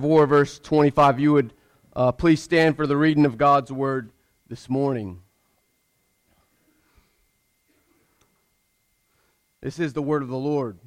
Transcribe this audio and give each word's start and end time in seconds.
4, 0.00 0.26
verse 0.26 0.58
25, 0.58 1.20
you 1.20 1.32
would 1.34 1.52
uh, 1.94 2.10
please 2.10 2.42
stand 2.42 2.76
for 2.76 2.86
the 2.86 2.96
reading 2.96 3.26
of 3.26 3.36
God's 3.36 3.70
word 3.70 4.12
this 4.48 4.68
morning. 4.68 5.20
This 9.60 9.78
is 9.78 9.92
the 9.92 10.00
word 10.00 10.22
of 10.22 10.28
the 10.28 10.38
Lord. 10.38 10.78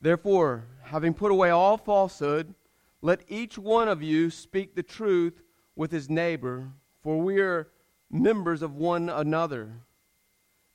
Therefore, 0.00 0.64
having 0.84 1.12
put 1.12 1.30
away 1.30 1.50
all 1.50 1.76
falsehood, 1.76 2.54
let 3.02 3.20
each 3.28 3.58
one 3.58 3.88
of 3.88 4.02
you 4.02 4.30
speak 4.30 4.74
the 4.74 4.82
truth 4.82 5.42
with 5.76 5.92
his 5.92 6.08
neighbor, 6.08 6.70
for 7.02 7.18
we 7.18 7.40
are 7.40 7.68
members 8.10 8.62
of 8.62 8.74
one 8.74 9.10
another. 9.10 9.82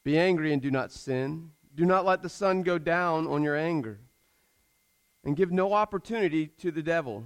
Be 0.03 0.19
angry 0.19 0.53
and 0.53 0.61
do 0.61 0.69
not 0.69 0.91
sin. 0.91 1.49
Do 1.73 1.83
not 1.83 2.05
let 2.05 2.21
the 2.21 2.29
sun 2.29 2.61
go 2.61 2.77
down 2.77 3.25
on 3.25 3.41
your 3.41 3.55
anger 3.55 4.01
and 5.25 5.35
give 5.35 5.51
no 5.51 5.73
opportunity 5.73 6.47
to 6.47 6.71
the 6.71 6.83
devil. 6.83 7.25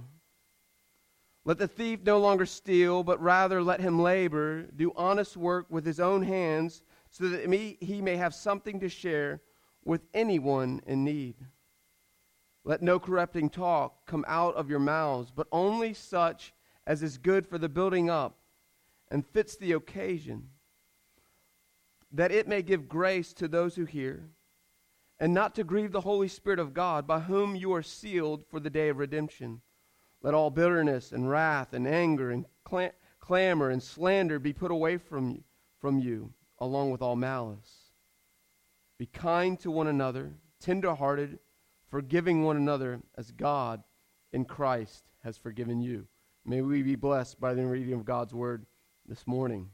Let 1.44 1.58
the 1.58 1.68
thief 1.68 2.00
no 2.02 2.18
longer 2.18 2.46
steal, 2.46 3.02
but 3.02 3.20
rather 3.20 3.62
let 3.62 3.80
him 3.80 4.00
labor, 4.00 4.62
do 4.74 4.92
honest 4.96 5.36
work 5.36 5.66
with 5.70 5.84
his 5.86 6.00
own 6.00 6.22
hands, 6.22 6.82
so 7.10 7.28
that 7.28 7.76
he 7.80 8.02
may 8.02 8.16
have 8.16 8.34
something 8.34 8.80
to 8.80 8.88
share 8.88 9.40
with 9.84 10.02
anyone 10.14 10.82
in 10.86 11.04
need. 11.04 11.36
Let 12.64 12.82
no 12.82 12.98
corrupting 12.98 13.50
talk 13.50 14.06
come 14.06 14.24
out 14.28 14.54
of 14.54 14.68
your 14.68 14.78
mouths, 14.78 15.32
but 15.34 15.46
only 15.50 15.94
such 15.94 16.52
as 16.86 17.02
is 17.02 17.18
good 17.18 17.46
for 17.46 17.58
the 17.58 17.68
building 17.68 18.10
up 18.10 18.38
and 19.10 19.26
fits 19.26 19.56
the 19.56 19.72
occasion, 19.72 20.50
that 22.12 22.32
it 22.32 22.46
may 22.46 22.62
give 22.62 22.88
grace 22.88 23.32
to 23.34 23.48
those 23.48 23.74
who 23.74 23.84
hear 23.84 24.30
and 25.20 25.34
not 25.34 25.54
to 25.54 25.64
grieve 25.64 25.92
the 25.92 26.00
Holy 26.00 26.28
Spirit 26.28 26.58
of 26.58 26.72
God, 26.72 27.06
by 27.06 27.20
whom 27.20 27.54
you 27.54 27.74
are 27.74 27.82
sealed 27.82 28.46
for 28.50 28.58
the 28.58 28.70
day 28.70 28.88
of 28.88 28.96
redemption. 28.96 29.60
Let 30.22 30.32
all 30.32 30.50
bitterness 30.50 31.12
and 31.12 31.28
wrath 31.28 31.74
and 31.74 31.86
anger 31.86 32.30
and 32.30 32.46
cl- 32.68 32.92
clamor 33.20 33.68
and 33.68 33.82
slander 33.82 34.38
be 34.38 34.54
put 34.54 34.70
away 34.70 34.96
from 34.96 35.30
you, 35.30 35.44
from 35.78 35.98
you, 35.98 36.32
along 36.58 36.90
with 36.90 37.02
all 37.02 37.16
malice. 37.16 37.92
Be 38.98 39.06
kind 39.06 39.60
to 39.60 39.70
one 39.70 39.86
another, 39.86 40.34
tenderhearted, 40.58 41.38
forgiving 41.90 42.42
one 42.42 42.56
another 42.56 43.00
as 43.16 43.30
God 43.30 43.82
in 44.32 44.44
Christ 44.46 45.04
has 45.22 45.36
forgiven 45.36 45.80
you. 45.80 46.06
May 46.44 46.62
we 46.62 46.82
be 46.82 46.96
blessed 46.96 47.40
by 47.40 47.52
the 47.52 47.66
reading 47.66 47.94
of 47.94 48.04
God's 48.04 48.32
word 48.32 48.64
this 49.06 49.26
morning. 49.26 49.70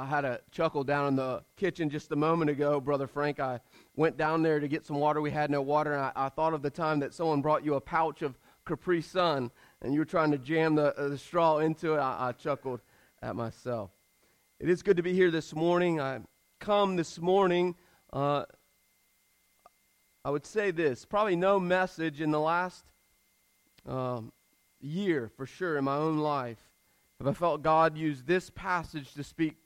I 0.00 0.06
had 0.06 0.24
a 0.24 0.40
chuckle 0.50 0.82
down 0.82 1.08
in 1.08 1.16
the 1.16 1.42
kitchen 1.56 1.90
just 1.90 2.10
a 2.10 2.16
moment 2.16 2.50
ago, 2.50 2.80
Brother 2.80 3.06
Frank. 3.06 3.38
I 3.38 3.60
went 3.96 4.16
down 4.16 4.42
there 4.42 4.58
to 4.58 4.66
get 4.66 4.86
some 4.86 4.96
water. 4.96 5.20
We 5.20 5.30
had 5.30 5.50
no 5.50 5.60
water, 5.60 5.92
and 5.92 6.02
I, 6.02 6.12
I 6.16 6.28
thought 6.30 6.54
of 6.54 6.62
the 6.62 6.70
time 6.70 7.00
that 7.00 7.12
someone 7.12 7.42
brought 7.42 7.66
you 7.66 7.74
a 7.74 7.80
pouch 7.82 8.22
of 8.22 8.38
Capri 8.64 9.02
Sun, 9.02 9.50
and 9.82 9.92
you 9.92 9.98
were 9.98 10.06
trying 10.06 10.30
to 10.30 10.38
jam 10.38 10.74
the, 10.74 10.96
uh, 10.98 11.08
the 11.08 11.18
straw 11.18 11.58
into 11.58 11.96
it. 11.96 11.98
I, 11.98 12.28
I 12.28 12.32
chuckled 12.32 12.80
at 13.20 13.36
myself. 13.36 13.90
It 14.58 14.70
is 14.70 14.82
good 14.82 14.96
to 14.96 15.02
be 15.02 15.12
here 15.12 15.30
this 15.30 15.54
morning. 15.54 16.00
I 16.00 16.20
come 16.60 16.96
this 16.96 17.20
morning. 17.20 17.74
Uh, 18.10 18.44
I 20.24 20.30
would 20.30 20.46
say 20.46 20.70
this 20.70 21.04
probably 21.04 21.36
no 21.36 21.60
message 21.60 22.22
in 22.22 22.30
the 22.30 22.40
last 22.40 22.86
um, 23.86 24.32
year, 24.80 25.30
for 25.36 25.44
sure, 25.44 25.76
in 25.76 25.84
my 25.84 25.96
own 25.96 26.20
life, 26.20 26.70
have 27.18 27.28
I 27.28 27.34
felt 27.34 27.60
God 27.60 27.98
use 27.98 28.22
this 28.22 28.48
passage 28.48 29.12
to 29.12 29.22
speak 29.22 29.58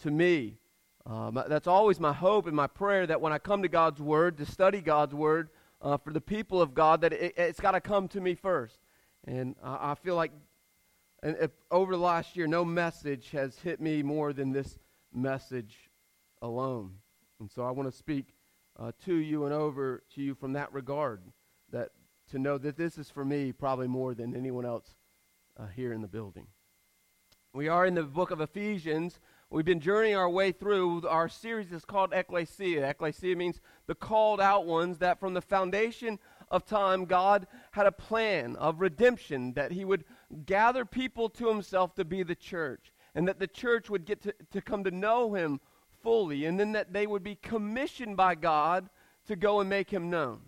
to 0.00 0.10
me. 0.10 0.58
Um, 1.06 1.42
that's 1.48 1.66
always 1.66 1.98
my 1.98 2.12
hope 2.12 2.46
and 2.46 2.54
my 2.54 2.66
prayer 2.66 3.06
that 3.06 3.20
when 3.20 3.32
I 3.32 3.38
come 3.38 3.62
to 3.62 3.68
God's 3.68 4.00
Word, 4.00 4.36
to 4.38 4.46
study 4.46 4.80
God's 4.80 5.14
Word 5.14 5.48
uh, 5.80 5.96
for 5.96 6.12
the 6.12 6.20
people 6.20 6.60
of 6.60 6.74
God, 6.74 7.00
that 7.00 7.12
it, 7.12 7.38
has 7.38 7.58
got 7.58 7.72
to 7.72 7.80
come 7.80 8.06
to 8.08 8.20
me 8.20 8.34
first. 8.34 8.78
And 9.26 9.56
I, 9.62 9.92
I 9.92 9.94
feel 9.94 10.14
like 10.14 10.32
and 11.22 11.36
if, 11.40 11.50
over 11.70 11.92
the 11.92 12.02
last 12.02 12.36
year, 12.36 12.46
no 12.46 12.64
message 12.64 13.30
has 13.30 13.58
hit 13.58 13.80
me 13.80 14.02
more 14.02 14.32
than 14.32 14.52
this 14.52 14.78
message 15.12 15.90
alone. 16.40 16.94
And 17.40 17.50
so 17.50 17.62
I 17.62 17.70
want 17.70 17.90
to 17.90 17.96
speak 17.96 18.34
uh, 18.78 18.92
to 19.04 19.14
you 19.14 19.44
and 19.44 19.52
over 19.52 20.02
to 20.14 20.22
you 20.22 20.34
from 20.34 20.54
that 20.54 20.72
regard, 20.72 21.20
that 21.72 21.90
to 22.30 22.38
know 22.38 22.56
that 22.58 22.76
this 22.76 22.96
is 22.96 23.10
for 23.10 23.24
me 23.24 23.52
probably 23.52 23.86
more 23.86 24.14
than 24.14 24.34
anyone 24.34 24.64
else 24.64 24.94
uh, 25.58 25.66
here 25.66 25.92
in 25.92 26.00
the 26.00 26.08
building. 26.08 26.46
We 27.52 27.68
are 27.68 27.84
in 27.84 27.94
the 27.94 28.04
book 28.04 28.30
of 28.30 28.40
Ephesians. 28.40 29.18
We've 29.52 29.64
been 29.64 29.80
journeying 29.80 30.14
our 30.14 30.30
way 30.30 30.52
through. 30.52 31.08
Our 31.08 31.28
series 31.28 31.72
is 31.72 31.84
called 31.84 32.12
Ecclesia. 32.12 32.88
Ecclesia 32.88 33.34
means 33.34 33.60
the 33.88 33.96
called 33.96 34.40
out 34.40 34.64
ones, 34.64 34.98
that 34.98 35.18
from 35.18 35.34
the 35.34 35.40
foundation 35.40 36.20
of 36.52 36.64
time, 36.64 37.04
God 37.04 37.48
had 37.72 37.88
a 37.88 37.92
plan 37.92 38.54
of 38.54 38.80
redemption, 38.80 39.54
that 39.54 39.72
He 39.72 39.84
would 39.84 40.04
gather 40.46 40.84
people 40.84 41.28
to 41.30 41.48
Himself 41.48 41.96
to 41.96 42.04
be 42.04 42.22
the 42.22 42.36
church, 42.36 42.92
and 43.16 43.26
that 43.26 43.40
the 43.40 43.48
church 43.48 43.90
would 43.90 44.04
get 44.04 44.22
to, 44.22 44.34
to 44.52 44.60
come 44.62 44.84
to 44.84 44.92
know 44.92 45.34
Him 45.34 45.58
fully, 46.00 46.44
and 46.44 46.58
then 46.58 46.70
that 46.72 46.92
they 46.92 47.08
would 47.08 47.24
be 47.24 47.34
commissioned 47.34 48.16
by 48.16 48.36
God 48.36 48.88
to 49.26 49.34
go 49.34 49.58
and 49.58 49.68
make 49.68 49.90
Him 49.90 50.10
known. 50.10 50.42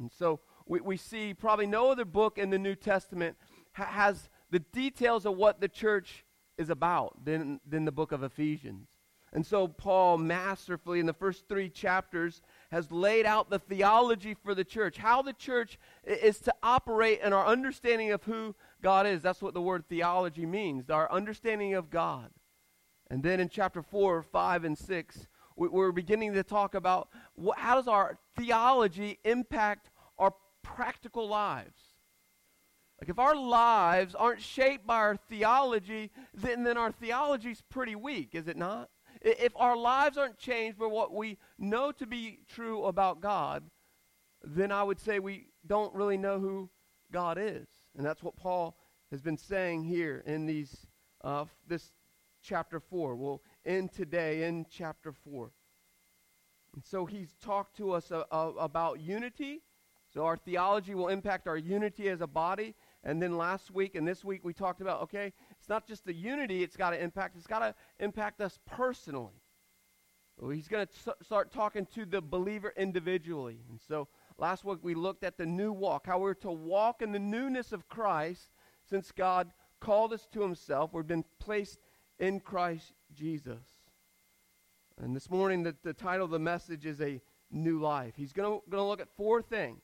And 0.00 0.10
so 0.10 0.40
we, 0.66 0.80
we 0.80 0.96
see 0.96 1.32
probably 1.32 1.66
no 1.66 1.92
other 1.92 2.04
book 2.04 2.38
in 2.38 2.50
the 2.50 2.58
New 2.58 2.74
Testament 2.74 3.36
ha- 3.74 3.84
has 3.84 4.28
the 4.50 4.58
details 4.58 5.26
of 5.26 5.36
what 5.36 5.60
the 5.60 5.68
church 5.68 6.24
is 6.58 6.70
about 6.70 7.24
than, 7.24 7.60
than 7.66 7.84
the 7.84 7.92
book 7.92 8.12
of 8.12 8.22
Ephesians. 8.22 8.88
And 9.34 9.46
so, 9.46 9.66
Paul, 9.66 10.18
masterfully, 10.18 11.00
in 11.00 11.06
the 11.06 11.14
first 11.14 11.48
three 11.48 11.70
chapters, 11.70 12.42
has 12.70 12.92
laid 12.92 13.24
out 13.24 13.48
the 13.48 13.58
theology 13.58 14.34
for 14.34 14.54
the 14.54 14.64
church, 14.64 14.98
how 14.98 15.22
the 15.22 15.32
church 15.32 15.78
is 16.04 16.38
to 16.40 16.54
operate 16.62 17.20
in 17.22 17.32
our 17.32 17.46
understanding 17.46 18.12
of 18.12 18.22
who 18.24 18.54
God 18.82 19.06
is. 19.06 19.22
That's 19.22 19.40
what 19.40 19.54
the 19.54 19.62
word 19.62 19.88
theology 19.88 20.44
means, 20.44 20.90
our 20.90 21.10
understanding 21.10 21.72
of 21.72 21.88
God. 21.88 22.30
And 23.10 23.22
then 23.22 23.40
in 23.40 23.48
chapter 23.48 23.82
4, 23.82 24.22
5, 24.22 24.64
and 24.64 24.76
6, 24.76 25.26
we're 25.56 25.92
beginning 25.92 26.34
to 26.34 26.42
talk 26.42 26.74
about 26.74 27.08
how 27.56 27.76
does 27.76 27.88
our 27.88 28.18
theology 28.36 29.18
impact 29.24 29.90
our 30.18 30.34
practical 30.62 31.26
lives. 31.26 31.81
Like 33.02 33.08
if 33.08 33.18
our 33.18 33.34
lives 33.34 34.14
aren't 34.14 34.40
shaped 34.40 34.86
by 34.86 34.94
our 34.94 35.16
theology, 35.16 36.12
then, 36.34 36.62
then 36.62 36.76
our 36.76 36.92
theology's 36.92 37.60
pretty 37.68 37.96
weak, 37.96 38.28
is 38.32 38.46
it 38.46 38.56
not? 38.56 38.90
If 39.20 39.52
our 39.56 39.76
lives 39.76 40.16
aren't 40.16 40.38
changed 40.38 40.78
by 40.78 40.86
what 40.86 41.12
we 41.12 41.36
know 41.58 41.90
to 41.90 42.06
be 42.06 42.38
true 42.48 42.84
about 42.84 43.20
God, 43.20 43.64
then 44.44 44.70
I 44.70 44.84
would 44.84 45.00
say 45.00 45.18
we 45.18 45.48
don't 45.66 45.92
really 45.92 46.16
know 46.16 46.38
who 46.38 46.70
God 47.10 47.38
is. 47.40 47.66
And 47.96 48.06
that's 48.06 48.22
what 48.22 48.36
Paul 48.36 48.76
has 49.10 49.20
been 49.20 49.36
saying 49.36 49.82
here 49.82 50.22
in 50.24 50.46
these 50.46 50.86
uh, 51.24 51.46
this 51.66 51.90
chapter 52.40 52.78
4. 52.78 53.16
We'll 53.16 53.42
end 53.66 53.90
today 53.92 54.44
in 54.44 54.64
chapter 54.70 55.12
4. 55.12 55.50
And 56.76 56.84
so 56.84 57.06
he's 57.06 57.34
talked 57.42 57.76
to 57.78 57.90
us 57.94 58.12
uh, 58.12 58.22
uh, 58.30 58.52
about 58.60 59.00
unity. 59.00 59.62
So 60.14 60.26
our 60.26 60.36
theology 60.36 60.94
will 60.94 61.08
impact 61.08 61.48
our 61.48 61.56
unity 61.56 62.08
as 62.08 62.20
a 62.20 62.26
body. 62.26 62.74
And 63.04 63.20
then 63.20 63.36
last 63.36 63.70
week 63.70 63.94
and 63.94 64.06
this 64.06 64.24
week 64.24 64.44
we 64.44 64.52
talked 64.52 64.80
about 64.80 65.02
okay, 65.02 65.32
it's 65.58 65.68
not 65.68 65.86
just 65.86 66.04
the 66.04 66.14
unity 66.14 66.62
it's 66.62 66.76
got 66.76 66.90
to 66.90 67.02
impact, 67.02 67.36
it's 67.36 67.46
got 67.46 67.60
to 67.60 67.74
impact 67.98 68.40
us 68.40 68.58
personally. 68.66 69.42
So 70.38 70.48
he's 70.48 70.68
going 70.68 70.86
to 70.86 71.14
start 71.22 71.52
talking 71.52 71.86
to 71.94 72.06
the 72.06 72.20
believer 72.20 72.72
individually. 72.76 73.58
And 73.68 73.80
so 73.80 74.08
last 74.38 74.64
week 74.64 74.78
we 74.82 74.94
looked 74.94 75.24
at 75.24 75.36
the 75.36 75.46
new 75.46 75.72
walk, 75.72 76.06
how 76.06 76.18
we're 76.18 76.34
to 76.34 76.50
walk 76.50 77.02
in 77.02 77.12
the 77.12 77.18
newness 77.18 77.72
of 77.72 77.88
Christ 77.88 78.50
since 78.88 79.12
God 79.12 79.52
called 79.80 80.12
us 80.12 80.26
to 80.32 80.40
himself. 80.40 80.94
We've 80.94 81.06
been 81.06 81.24
placed 81.38 81.78
in 82.18 82.40
Christ 82.40 82.92
Jesus. 83.12 83.64
And 84.98 85.14
this 85.14 85.28
morning 85.28 85.64
the, 85.64 85.74
the 85.82 85.92
title 85.92 86.24
of 86.24 86.30
the 86.30 86.38
message 86.38 86.86
is 86.86 87.00
a 87.00 87.20
new 87.50 87.80
life. 87.80 88.14
He's 88.16 88.32
going 88.32 88.60
to 88.70 88.82
look 88.82 89.00
at 89.00 89.08
four 89.16 89.42
things 89.42 89.82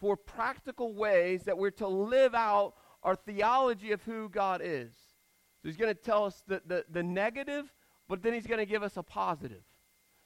for 0.00 0.16
practical 0.16 0.94
ways 0.94 1.44
that 1.44 1.56
we're 1.56 1.70
to 1.70 1.88
live 1.88 2.34
out 2.34 2.74
our 3.02 3.14
theology 3.14 3.92
of 3.92 4.02
who 4.02 4.28
God 4.28 4.60
is. 4.62 4.92
So 5.62 5.68
he's 5.68 5.76
going 5.76 5.94
to 5.94 6.00
tell 6.00 6.24
us 6.24 6.42
the, 6.46 6.60
the, 6.66 6.84
the 6.90 7.02
negative, 7.02 7.72
but 8.08 8.22
then 8.22 8.34
he's 8.34 8.46
going 8.46 8.58
to 8.58 8.66
give 8.66 8.82
us 8.82 8.96
a 8.96 9.02
positive. 9.02 9.62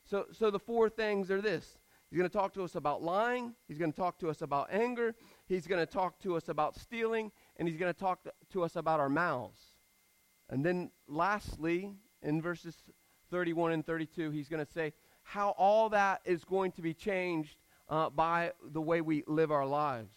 So, 0.05 0.26
so 0.32 0.50
the 0.50 0.58
four 0.58 0.88
things 0.88 1.31
are 1.31 1.40
this. 1.40 1.78
He's 2.11 2.19
going 2.19 2.28
to 2.28 2.37
talk 2.37 2.52
to 2.55 2.64
us 2.64 2.75
about 2.75 3.02
lying. 3.02 3.55
He's 3.69 3.78
going 3.78 3.93
to 3.93 3.96
talk 3.96 4.19
to 4.19 4.28
us 4.28 4.43
about 4.43 4.69
anger. 4.72 5.14
He's 5.46 5.69
going 5.69 5.78
to 5.78 5.90
talk 5.90 6.19
to 6.23 6.37
us 6.37 6.49
about 6.49 6.75
stealing. 6.75 7.31
And 7.56 7.69
he's 7.69 7.76
going 7.76 7.93
to 7.93 7.99
talk 7.99 8.26
to 8.52 8.64
us 8.64 8.75
about 8.75 8.99
our 8.99 9.08
mouths. 9.08 9.61
And 10.49 10.66
then 10.66 10.90
lastly, 11.06 11.94
in 12.23 12.43
verses 12.43 12.76
31 13.31 13.73
and 13.73 13.87
32, 13.87 14.31
he's 14.31 14.49
going 14.49 14.64
to 14.64 14.73
say 14.73 14.93
how 15.23 15.50
all 15.50 15.88
that 15.90 16.20
is 16.25 16.44
going 16.44 16.73
to 16.73 16.82
be 16.82 16.93
changed 16.93 17.56
uh, 17.90 18.08
by 18.08 18.52
the 18.72 18.81
way 18.81 19.00
we 19.00 19.25
live 19.26 19.50
our 19.50 19.66
lives. 19.66 20.14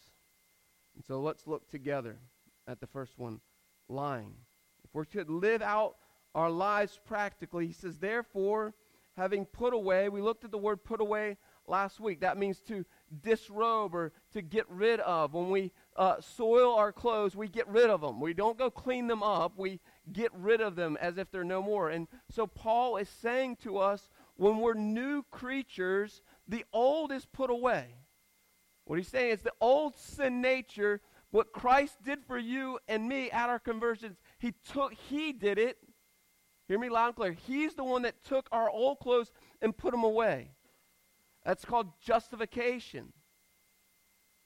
And 0.95 1.03
so 1.03 1.19
let's 1.19 1.47
look 1.47 1.67
together 1.69 2.19
at 2.67 2.79
the 2.79 2.87
first 2.87 3.17
one 3.17 3.41
lying. 3.89 4.35
If 4.85 4.93
we're 4.93 5.05
to 5.05 5.25
live 5.25 5.61
out 5.61 5.95
our 6.35 6.51
lives 6.51 6.99
practically, 7.03 7.67
he 7.67 7.73
says, 7.73 7.97
therefore, 7.97 8.75
having 9.17 9.45
put 9.45 9.73
away, 9.73 10.07
we 10.07 10.21
looked 10.21 10.43
at 10.45 10.51
the 10.51 10.57
word 10.57 10.83
put 10.83 11.01
away 11.01 11.37
last 11.67 11.99
week. 11.99 12.21
That 12.21 12.37
means 12.37 12.59
to 12.67 12.85
disrobe 13.21 13.95
or 13.95 14.11
to 14.33 14.41
get 14.41 14.69
rid 14.69 14.99
of. 14.99 15.33
When 15.33 15.49
we 15.49 15.71
uh, 15.95 16.21
soil 16.21 16.75
our 16.75 16.91
clothes, 16.91 17.35
we 17.35 17.47
get 17.47 17.67
rid 17.67 17.89
of 17.89 18.01
them. 18.01 18.19
We 18.19 18.33
don't 18.33 18.57
go 18.57 18.69
clean 18.69 19.07
them 19.07 19.23
up. 19.23 19.57
We 19.57 19.79
get 20.11 20.31
rid 20.33 20.61
of 20.61 20.75
them 20.75 20.97
as 21.01 21.17
if 21.17 21.31
they're 21.31 21.43
no 21.43 21.61
more. 21.61 21.89
And 21.89 22.07
so 22.29 22.45
Paul 22.45 22.97
is 22.97 23.09
saying 23.09 23.57
to 23.63 23.77
us 23.77 24.09
when 24.35 24.59
we're 24.59 24.73
new 24.73 25.23
creatures, 25.31 26.21
the 26.47 26.65
old 26.73 27.11
is 27.11 27.25
put 27.25 27.49
away. 27.49 27.95
What 28.85 28.97
he's 28.97 29.07
saying 29.07 29.31
is 29.31 29.41
the 29.41 29.53
old 29.61 29.95
sin 29.97 30.41
nature, 30.41 31.01
what 31.31 31.53
Christ 31.53 32.03
did 32.03 32.23
for 32.25 32.37
you 32.37 32.79
and 32.87 33.07
me 33.07 33.31
at 33.31 33.49
our 33.49 33.59
conversions, 33.59 34.17
he 34.39 34.53
took, 34.71 34.93
he 34.93 35.31
did 35.31 35.57
it. 35.57 35.77
Hear 36.67 36.79
me 36.79 36.89
loud 36.89 37.07
and 37.07 37.15
clear. 37.15 37.31
He's 37.33 37.75
the 37.75 37.83
one 37.83 38.03
that 38.03 38.23
took 38.23 38.47
our 38.51 38.69
old 38.69 38.99
clothes 38.99 39.31
and 39.61 39.75
put 39.75 39.91
them 39.91 40.03
away. 40.03 40.51
That's 41.45 41.65
called 41.65 41.87
justification. 42.01 43.13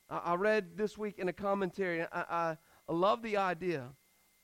I, 0.09 0.17
I 0.17 0.35
read 0.35 0.77
this 0.77 0.97
week 0.97 1.19
in 1.19 1.29
a 1.29 1.33
commentary, 1.33 2.03
I, 2.03 2.07
I, 2.11 2.57
I 2.87 2.93
love 2.93 3.21
the 3.21 3.37
idea. 3.37 3.89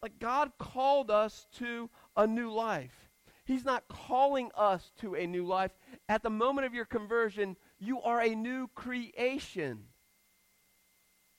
Like 0.02 0.20
God 0.20 0.52
called 0.60 1.10
us 1.10 1.48
to 1.60 1.90
a 2.18 2.28
new 2.28 2.52
life. 2.52 3.03
He's 3.46 3.66
not 3.66 3.88
calling 3.88 4.52
us 4.56 4.92
to 5.02 5.16
a 5.16 5.28
new 5.28 5.46
life. 5.46 5.72
At 6.08 6.24
the 6.24 6.30
moment 6.30 6.66
of 6.66 6.74
your 6.74 6.86
conversion, 6.86 7.58
you 7.80 8.02
are 8.02 8.22
a 8.22 8.36
new 8.36 8.70
creation. 8.70 9.86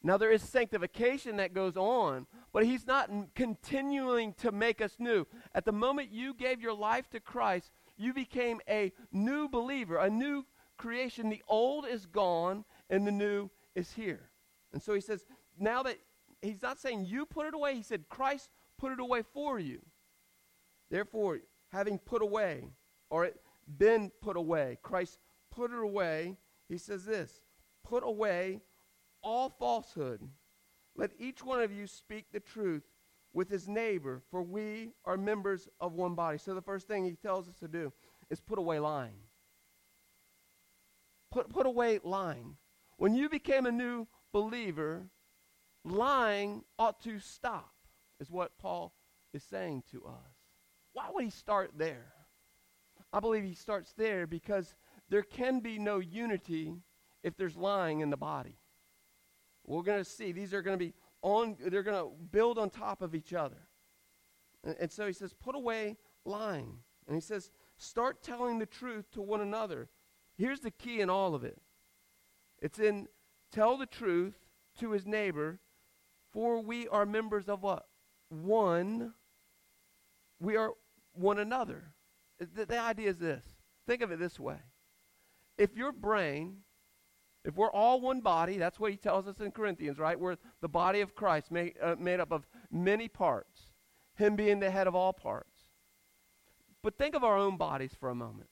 Now, 0.03 0.19
there 0.19 0.31
is 0.31 0.43
sanctification 0.43 1.39
that 1.39 1.55
goes 1.55 1.79
on, 1.79 2.27
but 2.53 2.67
He's 2.67 2.87
not 2.87 3.11
continuing 3.35 4.35
to 4.35 4.53
make 4.53 4.83
us 4.83 4.97
new. 4.99 5.27
At 5.55 5.65
the 5.65 5.73
moment 5.73 6.13
you 6.13 6.35
gave 6.35 6.61
your 6.61 6.75
life 6.75 7.09
to 7.11 7.21
Christ, 7.21 7.73
you 7.97 8.13
became 8.13 8.61
a 8.69 8.93
new 9.11 9.49
believer, 9.49 9.97
a 9.97 10.11
new 10.11 10.45
creation. 10.77 11.31
The 11.31 11.43
old 11.49 11.87
is 11.87 12.05
gone, 12.05 12.67
and 12.91 13.07
the 13.07 13.13
new 13.13 13.51
is 13.75 13.93
here. 13.93 14.29
And 14.75 14.83
so 14.83 14.93
He 14.93 15.01
says, 15.01 15.25
now 15.59 15.83
that 15.85 15.97
He's 16.43 16.61
not 16.61 16.79
saying 16.79 17.07
you 17.07 17.25
put 17.25 17.47
it 17.47 17.55
away, 17.55 17.75
He 17.75 17.83
said, 17.83 18.11
Christ 18.11 18.51
put 18.77 18.93
it 18.93 19.01
away 19.01 19.23
for 19.33 19.59
you. 19.59 19.81
Therefore, 20.91 21.39
having 21.75 21.99
put 21.99 22.23
away, 22.23 22.69
or 23.11 23.31
been 23.79 24.11
put 24.23 24.37
away, 24.37 24.79
Christ 24.83 25.19
put 25.51 25.73
it 25.73 25.79
away, 25.79 26.37
he 26.69 26.79
says 26.79 27.05
this 27.05 27.41
put 27.83 28.03
away 28.03 28.61
all 29.23 29.51
falsehood. 29.51 30.21
Let 30.97 31.11
each 31.19 31.45
one 31.45 31.61
of 31.61 31.73
you 31.73 31.87
speak 31.87 32.27
the 32.33 32.41
truth 32.41 32.85
with 33.33 33.51
his 33.51 33.67
neighbor, 33.67 34.23
for 34.31 34.43
we 34.43 34.93
are 35.05 35.17
members 35.17 35.69
of 35.81 35.93
one 35.93 36.15
body. 36.15 36.39
So 36.39 36.55
the 36.55 36.63
first 36.63 36.87
thing 36.87 37.05
he 37.05 37.17
tells 37.17 37.49
us 37.49 37.57
to 37.57 37.69
do 37.69 37.93
is 38.31 38.41
put 38.41 38.59
away 38.59 38.79
lying. 38.79 39.19
Put, 41.33 41.51
put 41.51 41.67
away 41.67 41.99
lying. 42.05 42.57
When 42.97 43.15
you 43.15 43.29
became 43.29 43.67
a 43.67 43.73
new 43.73 44.07
believer, 44.33 45.09
lying 45.85 46.63
ought 46.79 47.03
to 47.03 47.19
stop, 47.19 47.75
is 48.21 48.31
what 48.31 48.57
Paul 48.57 48.95
is 49.33 49.43
saying 49.43 49.83
to 49.91 50.05
us. 50.07 50.34
Why 50.95 51.09
would 51.13 51.25
he 51.25 51.31
start 51.31 51.73
there? 51.77 52.07
I 53.13 53.21
believe 53.21 53.45
he 53.45 53.55
starts 53.55 53.93
there 53.97 54.27
because 54.27 54.75
there 55.11 55.23
can 55.23 55.61
be 55.61 55.79
no 55.79 55.99
unity 55.99 56.75
if 57.23 57.37
there's 57.37 57.57
lying 57.57 58.01
in 58.01 58.11
the 58.11 58.17
body. 58.17 58.57
We're 59.67 59.83
going 59.83 60.03
to 60.03 60.09
see 60.09 60.33
these 60.33 60.55
are 60.55 60.63
going 60.63 60.79
to 60.79 60.85
be 60.85 60.95
on, 61.23 61.57
they're 61.61 61.83
going 61.83 62.03
to 62.03 62.11
build 62.33 62.59
on 62.59 62.71
top 62.71 63.03
of 63.03 63.15
each 63.15 63.33
other. 63.33 63.69
And, 64.63 64.77
and 64.81 64.93
so 64.93 65.07
he 65.07 65.13
says, 65.13 65.33
put 65.33 65.55
away 65.55 65.97
lying. 66.25 66.79
And 67.07 67.15
he 67.15 67.21
says, 67.21 67.51
start 67.77 68.23
telling 68.23 68.59
the 68.59 68.67
truth 68.67 69.11
to 69.13 69.23
one 69.23 69.41
another. 69.41 69.89
Here's 70.37 70.61
the 70.61 70.71
key 70.71 71.01
in 71.01 71.11
all 71.11 71.35
of 71.35 71.45
it 71.45 71.61
it's 72.61 72.79
in 72.79 73.09
tell 73.53 73.77
the 73.77 73.87
truth 73.87 74.35
to 74.81 74.91
his 74.91 75.07
neighbor, 75.07 75.61
for 76.33 76.61
we 76.61 76.89
are 76.89 77.07
members 77.07 77.49
of 77.49 77.63
what? 77.63 77.87
One. 78.29 79.15
We 80.41 80.57
are 80.57 80.73
one 81.15 81.39
another. 81.39 81.93
The, 82.39 82.67
the 82.67 82.79
idea 82.79 83.11
is 83.11 83.19
this 83.19 83.45
think 83.87 84.03
of 84.03 84.11
it 84.11 84.19
this 84.19 84.39
way. 84.39 84.57
If 85.57 85.77
your 85.77 85.93
brain, 85.93 86.59
if 87.45 87.55
we're 87.55 87.71
all 87.71 88.01
one 88.01 88.21
body, 88.21 88.59
that's 88.59 88.81
what 88.81 88.91
he 88.91 88.97
tells 88.97 89.29
us 89.29 89.41
in 89.41 89.51
Corinthians, 89.51 89.99
right? 89.99 90.19
We're 90.19 90.37
the 90.61 90.69
body 90.69 91.01
of 91.01 91.15
Christ, 91.15 91.51
made, 91.51 91.75
uh, 91.81 91.97
made 91.99 92.19
up 92.19 92.33
of 92.33 92.47
many 92.71 93.09
parts, 93.09 93.73
him 94.17 94.37
being 94.37 94.59
the 94.59 94.71
head 94.71 94.87
of 94.87 94.95
all 94.95 95.13
parts. 95.13 95.51
But 96.83 96.99
think 96.99 97.15
of 97.15 97.25
our 97.25 97.37
own 97.37 97.57
bodies 97.57 97.93
for 97.99 98.11
a 98.11 98.15
moment. 98.15 98.49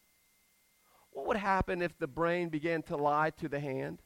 What 1.10 1.26
would 1.26 1.36
happen 1.36 1.82
if 1.82 1.98
the 1.98 2.06
brain 2.06 2.48
began 2.48 2.82
to 2.84 2.96
lie 2.96 3.30
to 3.38 3.48
the 3.48 3.60
hand? 3.60 4.00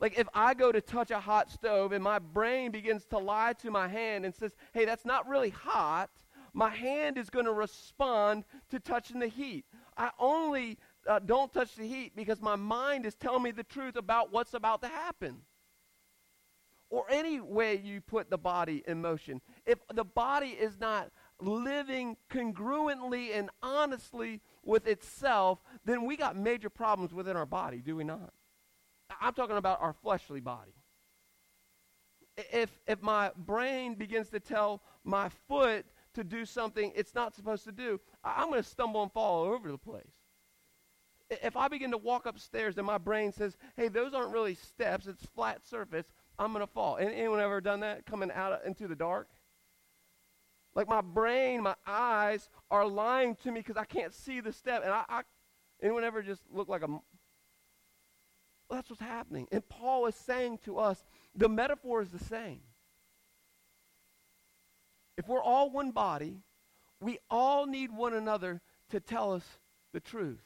Like 0.00 0.18
if 0.18 0.28
I 0.32 0.54
go 0.54 0.72
to 0.72 0.80
touch 0.80 1.10
a 1.10 1.20
hot 1.20 1.50
stove 1.50 1.92
and 1.92 2.02
my 2.02 2.18
brain 2.18 2.70
begins 2.70 3.04
to 3.06 3.18
lie 3.18 3.52
to 3.60 3.70
my 3.70 3.88
hand 3.88 4.24
and 4.24 4.34
says, 4.34 4.52
hey, 4.72 4.84
that's 4.84 5.04
not 5.04 5.28
really 5.28 5.50
hot, 5.50 6.10
my 6.58 6.70
hand 6.70 7.18
is 7.18 7.30
going 7.30 7.44
to 7.44 7.52
respond 7.52 8.44
to 8.68 8.80
touching 8.80 9.20
the 9.20 9.28
heat. 9.28 9.64
I 9.96 10.10
only 10.18 10.76
uh, 11.08 11.20
don't 11.20 11.52
touch 11.52 11.76
the 11.76 11.86
heat 11.86 12.16
because 12.16 12.42
my 12.42 12.56
mind 12.56 13.06
is 13.06 13.14
telling 13.14 13.44
me 13.44 13.52
the 13.52 13.62
truth 13.62 13.94
about 13.94 14.32
what's 14.32 14.54
about 14.54 14.82
to 14.82 14.88
happen. 14.88 15.42
Or 16.90 17.04
any 17.08 17.38
way 17.38 17.76
you 17.76 18.00
put 18.00 18.28
the 18.28 18.38
body 18.38 18.82
in 18.88 19.00
motion. 19.00 19.40
If 19.66 19.78
the 19.94 20.02
body 20.02 20.48
is 20.48 20.80
not 20.80 21.12
living 21.40 22.16
congruently 22.28 23.38
and 23.38 23.50
honestly 23.62 24.40
with 24.64 24.88
itself, 24.88 25.60
then 25.84 26.06
we 26.06 26.16
got 26.16 26.36
major 26.36 26.70
problems 26.70 27.14
within 27.14 27.36
our 27.36 27.46
body, 27.46 27.78
do 27.78 27.94
we 27.94 28.02
not? 28.02 28.32
I'm 29.20 29.32
talking 29.32 29.58
about 29.58 29.80
our 29.80 29.92
fleshly 29.92 30.40
body. 30.40 30.74
If, 32.52 32.80
if 32.88 33.00
my 33.00 33.30
brain 33.36 33.94
begins 33.94 34.28
to 34.30 34.40
tell 34.40 34.82
my 35.04 35.28
foot 35.46 35.86
to 36.18 36.24
do 36.24 36.44
something 36.44 36.92
it's 36.94 37.14
not 37.14 37.34
supposed 37.34 37.64
to 37.64 37.72
do, 37.72 38.00
I'm 38.22 38.50
going 38.50 38.62
to 38.62 38.68
stumble 38.68 39.02
and 39.02 39.12
fall 39.12 39.46
all 39.46 39.52
over 39.52 39.70
the 39.70 39.78
place. 39.78 40.12
If 41.30 41.56
I 41.56 41.68
begin 41.68 41.90
to 41.92 41.98
walk 41.98 42.26
upstairs 42.26 42.76
and 42.78 42.86
my 42.86 42.98
brain 42.98 43.32
says, 43.32 43.56
hey, 43.76 43.88
those 43.88 44.14
aren't 44.14 44.32
really 44.32 44.54
steps, 44.54 45.06
it's 45.06 45.24
flat 45.34 45.66
surface, 45.66 46.06
I'm 46.38 46.52
going 46.52 46.66
to 46.66 46.72
fall. 46.72 46.96
And 46.96 47.10
anyone 47.10 47.40
ever 47.40 47.60
done 47.60 47.80
that 47.80 48.06
coming 48.06 48.30
out 48.30 48.64
into 48.64 48.88
the 48.88 48.96
dark? 48.96 49.28
Like 50.74 50.88
my 50.88 51.00
brain, 51.00 51.62
my 51.62 51.74
eyes 51.86 52.48
are 52.70 52.86
lying 52.86 53.36
to 53.42 53.50
me 53.50 53.60
because 53.60 53.76
I 53.76 53.84
can't 53.84 54.14
see 54.14 54.40
the 54.40 54.52
step. 54.52 54.82
And 54.84 54.92
I, 54.92 55.04
I 55.08 55.22
anyone 55.82 56.04
ever 56.04 56.22
just 56.22 56.42
look 56.52 56.68
like 56.68 56.82
a 56.82 56.86
well, 56.86 58.76
that's 58.76 58.90
what's 58.90 59.02
happening. 59.02 59.48
And 59.50 59.66
Paul 59.68 60.06
is 60.06 60.14
saying 60.14 60.58
to 60.64 60.78
us, 60.78 61.02
the 61.34 61.48
metaphor 61.48 62.02
is 62.02 62.10
the 62.10 62.22
same. 62.22 62.60
If 65.18 65.26
we're 65.26 65.42
all 65.42 65.68
one 65.68 65.90
body, 65.90 66.42
we 67.00 67.18
all 67.28 67.66
need 67.66 67.90
one 67.90 68.14
another 68.14 68.60
to 68.90 69.00
tell 69.00 69.32
us 69.32 69.42
the 69.92 69.98
truth. 69.98 70.44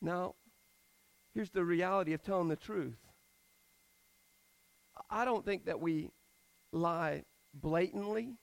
Now, 0.00 0.34
here's 1.34 1.50
the 1.50 1.64
reality 1.64 2.14
of 2.14 2.22
telling 2.22 2.48
the 2.48 2.56
truth. 2.56 2.96
I 5.10 5.26
don't 5.26 5.44
think 5.44 5.66
that 5.66 5.80
we 5.80 6.10
lie 6.72 7.24
blatantly, 7.52 8.36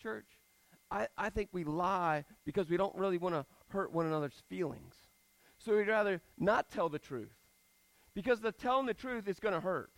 church. 0.00 0.28
I, 0.90 1.08
I 1.16 1.30
think 1.30 1.48
we 1.52 1.64
lie 1.64 2.26
because 2.44 2.68
we 2.68 2.76
don't 2.76 2.94
really 2.94 3.18
want 3.18 3.34
to 3.34 3.46
hurt 3.68 3.92
one 3.92 4.04
another's 4.04 4.42
feelings. 4.50 4.94
So 5.56 5.74
we'd 5.74 5.88
rather 5.88 6.20
not 6.38 6.70
tell 6.70 6.90
the 6.90 6.98
truth 6.98 7.32
because 8.14 8.40
the 8.40 8.52
telling 8.52 8.84
the 8.84 8.94
truth 8.94 9.26
is 9.26 9.40
going 9.40 9.54
to 9.54 9.60
hurt. 9.60 9.90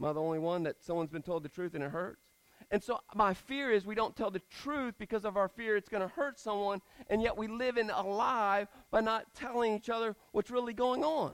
Am 0.00 0.06
I 0.06 0.14
the 0.14 0.20
only 0.20 0.38
one 0.38 0.62
that 0.62 0.82
someone's 0.82 1.10
been 1.10 1.20
told 1.20 1.42
the 1.42 1.50
truth 1.50 1.74
and 1.74 1.84
it 1.84 1.90
hurts? 1.90 2.24
And 2.70 2.82
so 2.82 3.00
my 3.14 3.34
fear 3.34 3.70
is 3.70 3.84
we 3.84 3.94
don't 3.94 4.16
tell 4.16 4.30
the 4.30 4.40
truth 4.62 4.94
because 4.98 5.26
of 5.26 5.36
our 5.36 5.48
fear 5.48 5.76
it's 5.76 5.90
going 5.90 6.00
to 6.00 6.08
hurt 6.08 6.38
someone, 6.38 6.80
and 7.10 7.20
yet 7.20 7.36
we 7.36 7.48
live 7.48 7.76
in 7.76 7.90
a 7.90 8.02
lie 8.02 8.66
by 8.90 9.02
not 9.02 9.34
telling 9.34 9.74
each 9.74 9.90
other 9.90 10.16
what's 10.32 10.50
really 10.50 10.72
going 10.72 11.04
on. 11.04 11.32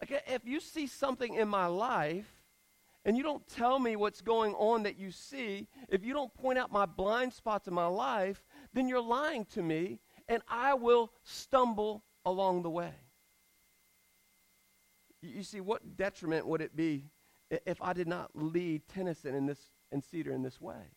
Like 0.00 0.24
if 0.26 0.44
you 0.44 0.58
see 0.58 0.88
something 0.88 1.34
in 1.34 1.46
my 1.46 1.66
life 1.66 2.26
and 3.04 3.16
you 3.16 3.22
don't 3.22 3.46
tell 3.46 3.78
me 3.78 3.94
what's 3.94 4.20
going 4.20 4.54
on 4.54 4.82
that 4.82 4.98
you 4.98 5.12
see, 5.12 5.68
if 5.88 6.04
you 6.04 6.12
don't 6.14 6.34
point 6.34 6.58
out 6.58 6.72
my 6.72 6.86
blind 6.86 7.32
spots 7.32 7.68
in 7.68 7.74
my 7.74 7.86
life, 7.86 8.42
then 8.72 8.88
you're 8.88 9.00
lying 9.00 9.44
to 9.54 9.62
me, 9.62 10.00
and 10.28 10.42
I 10.48 10.74
will 10.74 11.12
stumble 11.22 12.02
along 12.24 12.62
the 12.62 12.70
way. 12.70 12.94
You 15.22 15.44
see, 15.44 15.60
what 15.60 15.96
detriment 15.96 16.46
would 16.46 16.60
it 16.60 16.74
be 16.76 17.06
if 17.48 17.80
I 17.80 17.92
did 17.92 18.08
not 18.08 18.30
lead 18.34 18.82
Tennyson 18.88 19.34
in 19.34 19.46
this 19.46 19.60
and 19.92 20.02
Cedar 20.02 20.32
in 20.32 20.42
this 20.42 20.60
way? 20.60 20.90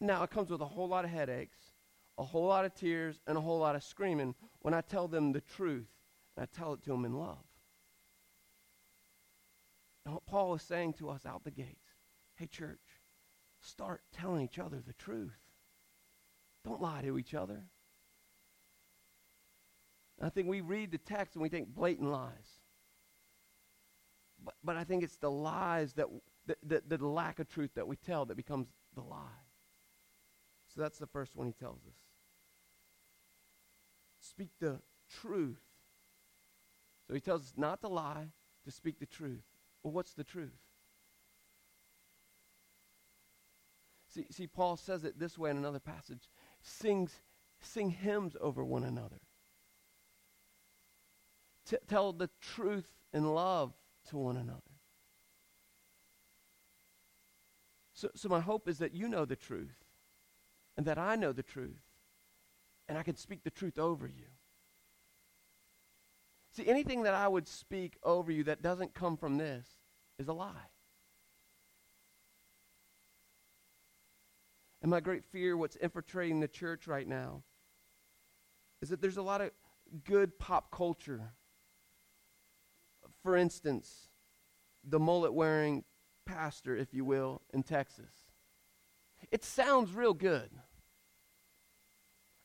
Now, 0.00 0.22
it 0.22 0.30
comes 0.30 0.50
with 0.50 0.60
a 0.60 0.66
whole 0.66 0.88
lot 0.88 1.04
of 1.04 1.10
headaches, 1.10 1.58
a 2.16 2.22
whole 2.22 2.46
lot 2.46 2.64
of 2.64 2.74
tears, 2.74 3.20
and 3.26 3.36
a 3.36 3.40
whole 3.40 3.58
lot 3.58 3.74
of 3.74 3.82
screaming 3.82 4.34
when 4.60 4.74
I 4.74 4.82
tell 4.82 5.08
them 5.08 5.32
the 5.32 5.40
truth 5.40 5.88
and 6.36 6.44
I 6.44 6.56
tell 6.56 6.74
it 6.74 6.82
to 6.84 6.90
them 6.90 7.04
in 7.04 7.14
love. 7.14 7.44
And 10.04 10.14
what 10.14 10.26
Paul 10.26 10.54
is 10.54 10.62
saying 10.62 10.92
to 10.94 11.08
us 11.08 11.26
out 11.26 11.42
the 11.44 11.50
gates 11.50 11.80
hey, 12.36 12.46
church, 12.46 13.00
start 13.62 14.02
telling 14.12 14.44
each 14.44 14.58
other 14.58 14.82
the 14.86 14.92
truth. 14.92 15.38
Don't 16.64 16.82
lie 16.82 17.00
to 17.00 17.18
each 17.18 17.32
other. 17.32 17.64
I 20.20 20.28
think 20.30 20.48
we 20.48 20.60
read 20.60 20.90
the 20.92 20.98
text 20.98 21.34
and 21.34 21.42
we 21.42 21.48
think 21.48 21.68
blatant 21.68 22.10
lies. 22.10 22.60
But, 24.42 24.54
but 24.64 24.76
I 24.76 24.84
think 24.84 25.02
it's 25.02 25.16
the 25.16 25.30
lies 25.30 25.92
that, 25.94 26.06
the, 26.46 26.56
the, 26.62 26.96
the 26.96 27.06
lack 27.06 27.38
of 27.38 27.48
truth 27.48 27.70
that 27.74 27.86
we 27.86 27.96
tell 27.96 28.24
that 28.26 28.36
becomes 28.36 28.68
the 28.94 29.02
lie. 29.02 29.42
So 30.74 30.80
that's 30.80 30.98
the 30.98 31.06
first 31.06 31.36
one 31.36 31.46
he 31.46 31.52
tells 31.52 31.80
us. 31.86 31.96
Speak 34.20 34.50
the 34.60 34.80
truth. 35.20 35.60
So 37.06 37.14
he 37.14 37.20
tells 37.20 37.42
us 37.42 37.52
not 37.56 37.80
to 37.82 37.88
lie, 37.88 38.28
to 38.64 38.70
speak 38.70 38.98
the 38.98 39.06
truth. 39.06 39.44
Well, 39.82 39.92
what's 39.92 40.14
the 40.14 40.24
truth? 40.24 40.58
See, 44.08 44.26
see, 44.30 44.46
Paul 44.46 44.76
says 44.76 45.04
it 45.04 45.18
this 45.18 45.36
way 45.38 45.50
in 45.50 45.56
another 45.56 45.78
passage. 45.78 46.30
Sings, 46.62 47.20
sing 47.60 47.90
hymns 47.90 48.36
over 48.40 48.64
one 48.64 48.82
another. 48.82 49.20
T- 51.66 51.76
tell 51.88 52.12
the 52.12 52.30
truth 52.40 52.92
in 53.12 53.34
love 53.34 53.72
to 54.08 54.16
one 54.16 54.36
another. 54.36 54.60
So, 57.92 58.10
so 58.14 58.28
my 58.28 58.40
hope 58.40 58.68
is 58.68 58.78
that 58.78 58.94
you 58.94 59.08
know 59.08 59.24
the 59.24 59.36
truth 59.36 59.84
and 60.76 60.86
that 60.86 60.98
I 60.98 61.16
know 61.16 61.32
the 61.32 61.42
truth 61.42 61.82
and 62.88 62.98
I 62.98 63.02
can 63.02 63.16
speak 63.16 63.42
the 63.42 63.50
truth 63.50 63.78
over 63.78 64.06
you. 64.06 64.26
See, 66.52 66.68
anything 66.68 67.02
that 67.02 67.14
I 67.14 67.28
would 67.28 67.48
speak 67.48 67.96
over 68.02 68.30
you 68.30 68.44
that 68.44 68.62
doesn't 68.62 68.94
come 68.94 69.16
from 69.16 69.36
this 69.36 69.66
is 70.18 70.28
a 70.28 70.32
lie. 70.32 70.70
And 74.82 74.90
my 74.90 75.00
great 75.00 75.24
fear, 75.24 75.56
what's 75.56 75.76
infiltrating 75.76 76.40
the 76.40 76.48
church 76.48 76.86
right 76.86 77.08
now, 77.08 77.42
is 78.80 78.90
that 78.90 79.00
there's 79.00 79.16
a 79.16 79.22
lot 79.22 79.40
of 79.40 79.50
good 80.04 80.38
pop 80.38 80.70
culture. 80.70 81.32
For 83.26 83.36
instance, 83.36 84.06
the 84.84 85.00
mullet 85.00 85.34
wearing 85.34 85.82
pastor, 86.26 86.76
if 86.76 86.94
you 86.94 87.04
will, 87.04 87.42
in 87.52 87.64
Texas. 87.64 88.12
It 89.32 89.42
sounds 89.42 89.92
real 89.92 90.14
good. 90.14 90.48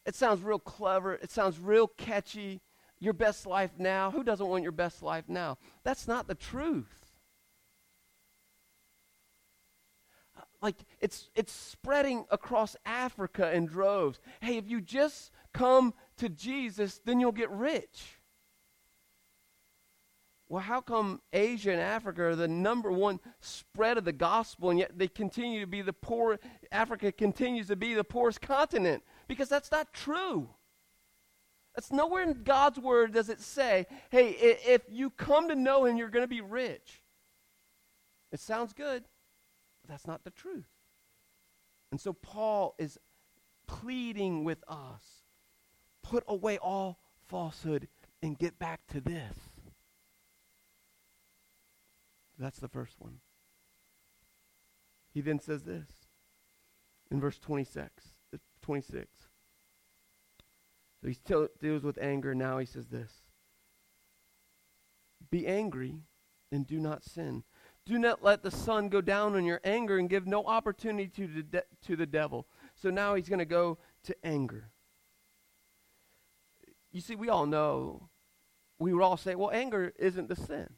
It 0.08 0.16
sounds 0.16 0.42
real 0.42 0.58
clever. 0.58 1.14
It 1.14 1.30
sounds 1.30 1.60
real 1.60 1.86
catchy 1.86 2.62
your 2.98 3.14
best 3.14 3.46
life 3.46 3.70
now. 3.78 4.10
Who 4.10 4.24
doesn't 4.24 4.48
want 4.48 4.64
your 4.64 4.72
best 4.72 5.04
life 5.04 5.26
now? 5.28 5.60
That's 5.84 6.08
not 6.08 6.28
the 6.28 6.34
truth. 6.34 7.12
Like 10.64 10.78
it's 11.00 11.30
it's 11.36 11.54
spreading 11.54 12.26
across 12.32 12.76
Africa 12.88 13.56
in 13.56 13.68
droves. 13.68 14.20
Hey, 14.40 14.58
if 14.58 14.68
you 14.68 14.82
just 14.82 15.30
come 15.54 15.94
to 16.18 16.28
Jesus, 16.28 17.00
then 17.06 17.20
you'll 17.20 17.32
get 17.32 17.52
rich. 17.52 18.21
Well, 20.52 20.62
how 20.62 20.82
come 20.82 21.22
Asia 21.32 21.72
and 21.72 21.80
Africa 21.80 22.24
are 22.24 22.36
the 22.36 22.46
number 22.46 22.92
one 22.92 23.22
spread 23.40 23.98
of 23.98 24.04
the 24.04 24.12
gospel, 24.12 24.70
and 24.70 24.78
yet 24.78 24.92
they 24.98 25.08
continue 25.08 25.62
to 25.62 25.66
be 25.66 25.82
the 25.82 25.94
poor? 25.94 26.42
Africa 26.74 27.14
continues 27.14 27.68
to 27.68 27.78
be 27.78 27.94
the 27.94 28.04
poorest 28.04 28.42
continent 28.42 29.02
because 29.30 29.48
that's 29.48 29.72
not 29.72 29.94
true. 29.94 30.50
That's 31.74 31.90
nowhere 31.90 32.24
in 32.24 32.44
God's 32.44 32.78
word 32.80 33.14
does 33.14 33.30
it 33.30 33.40
say, 33.40 33.86
hey, 34.10 34.32
if 34.32 34.82
you 34.90 35.12
come 35.12 35.48
to 35.48 35.56
know 35.56 35.86
him, 35.86 35.96
you're 35.96 36.10
going 36.10 36.26
to 36.26 36.28
be 36.28 36.42
rich. 36.42 37.02
It 38.34 38.42
sounds 38.42 38.74
good, 38.74 39.06
but 39.82 39.90
that's 39.90 40.06
not 40.06 40.26
the 40.26 40.32
truth. 40.32 40.68
And 41.94 42.02
so 42.02 42.12
Paul 42.12 42.76
is 42.78 42.98
pleading 43.68 44.44
with 44.44 44.66
us 44.68 45.24
put 46.04 46.26
away 46.28 46.58
all 46.58 47.00
falsehood 47.30 47.88
and 48.22 48.38
get 48.38 48.60
back 48.60 48.82
to 48.90 49.00
this. 49.00 49.51
That's 52.42 52.60
the 52.60 52.68
first 52.68 52.96
one. 53.00 53.20
He 55.14 55.22
then 55.22 55.40
says 55.40 55.64
this 55.64 55.88
in 57.12 57.22
verse 57.22 57.38
26. 57.38 57.92
26. 58.64 59.08
So 61.02 61.08
he 61.08 61.14
still 61.14 61.48
deals 61.60 61.84
with 61.84 62.00
anger. 62.02 62.34
Now 62.34 62.58
he 62.58 62.66
says 62.66 62.88
this 62.88 63.12
Be 65.30 65.46
angry 65.46 66.00
and 66.52 66.66
do 66.66 66.80
not 66.80 67.04
sin. 67.04 67.44
Do 67.86 68.00
not 68.00 68.24
let 68.24 68.44
the 68.44 68.52
sun 68.52 68.90
go 68.90 69.02
down 69.02 69.36
on 69.36 69.46
your 69.46 69.60
anger 69.64 69.98
and 69.98 70.10
give 70.10 70.26
no 70.26 70.44
opportunity 70.46 71.08
to 71.08 71.28
the, 71.28 71.44
de- 71.44 71.64
to 71.88 71.96
the 71.96 72.06
devil. 72.06 72.48
So 72.76 72.90
now 72.90 73.16
he's 73.16 73.30
going 73.30 73.40
to 73.40 73.46
go 73.46 73.80
to 74.04 74.16
anger. 74.24 74.70
You 76.92 77.02
see, 77.02 77.16
we 77.16 77.30
all 77.30 77.46
know, 77.46 78.10
we 78.80 78.94
would 78.94 79.04
all 79.04 79.18
say, 79.18 79.34
well, 79.34 79.50
anger 79.52 79.94
isn't 79.98 80.30
the 80.30 80.36
sin. 80.36 80.70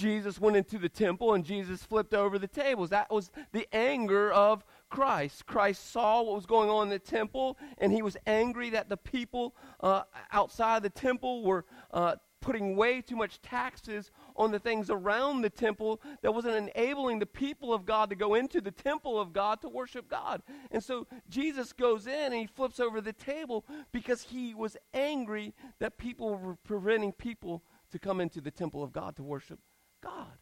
Jesus 0.00 0.40
went 0.40 0.56
into 0.56 0.78
the 0.78 0.88
temple 0.88 1.34
and 1.34 1.44
Jesus 1.44 1.84
flipped 1.84 2.14
over 2.14 2.38
the 2.38 2.48
tables. 2.48 2.88
That 2.88 3.10
was 3.10 3.30
the 3.52 3.68
anger 3.70 4.32
of 4.32 4.64
Christ. 4.88 5.44
Christ 5.44 5.90
saw 5.92 6.22
what 6.22 6.36
was 6.36 6.46
going 6.46 6.70
on 6.70 6.84
in 6.84 6.88
the 6.88 6.98
temple, 6.98 7.58
and 7.76 7.92
he 7.92 8.00
was 8.00 8.16
angry 8.26 8.70
that 8.70 8.88
the 8.88 8.96
people 8.96 9.54
uh, 9.80 10.04
outside 10.32 10.82
the 10.82 10.88
temple 10.88 11.44
were 11.44 11.66
uh, 11.92 12.16
putting 12.40 12.76
way 12.76 13.02
too 13.02 13.14
much 13.14 13.42
taxes 13.42 14.10
on 14.36 14.50
the 14.50 14.58
things 14.58 14.88
around 14.88 15.42
the 15.42 15.50
temple 15.50 16.00
that 16.22 16.32
wasn't 16.32 16.56
enabling 16.56 17.18
the 17.18 17.26
people 17.26 17.74
of 17.74 17.84
God 17.84 18.08
to 18.08 18.16
go 18.16 18.34
into 18.34 18.62
the 18.62 18.70
temple 18.70 19.20
of 19.20 19.34
God 19.34 19.60
to 19.60 19.68
worship 19.68 20.08
God. 20.08 20.42
And 20.70 20.82
so 20.82 21.06
Jesus 21.28 21.74
goes 21.74 22.06
in 22.06 22.32
and 22.32 22.34
he 22.34 22.46
flips 22.46 22.80
over 22.80 23.02
the 23.02 23.12
table 23.12 23.66
because 23.92 24.22
he 24.22 24.54
was 24.54 24.78
angry 24.94 25.52
that 25.78 25.98
people 25.98 26.38
were 26.38 26.56
preventing 26.64 27.12
people 27.12 27.62
to 27.92 27.98
come 27.98 28.18
into 28.18 28.40
the 28.40 28.50
temple 28.50 28.82
of 28.82 28.92
God 28.92 29.14
to 29.16 29.22
worship 29.22 29.60
God 30.02 30.38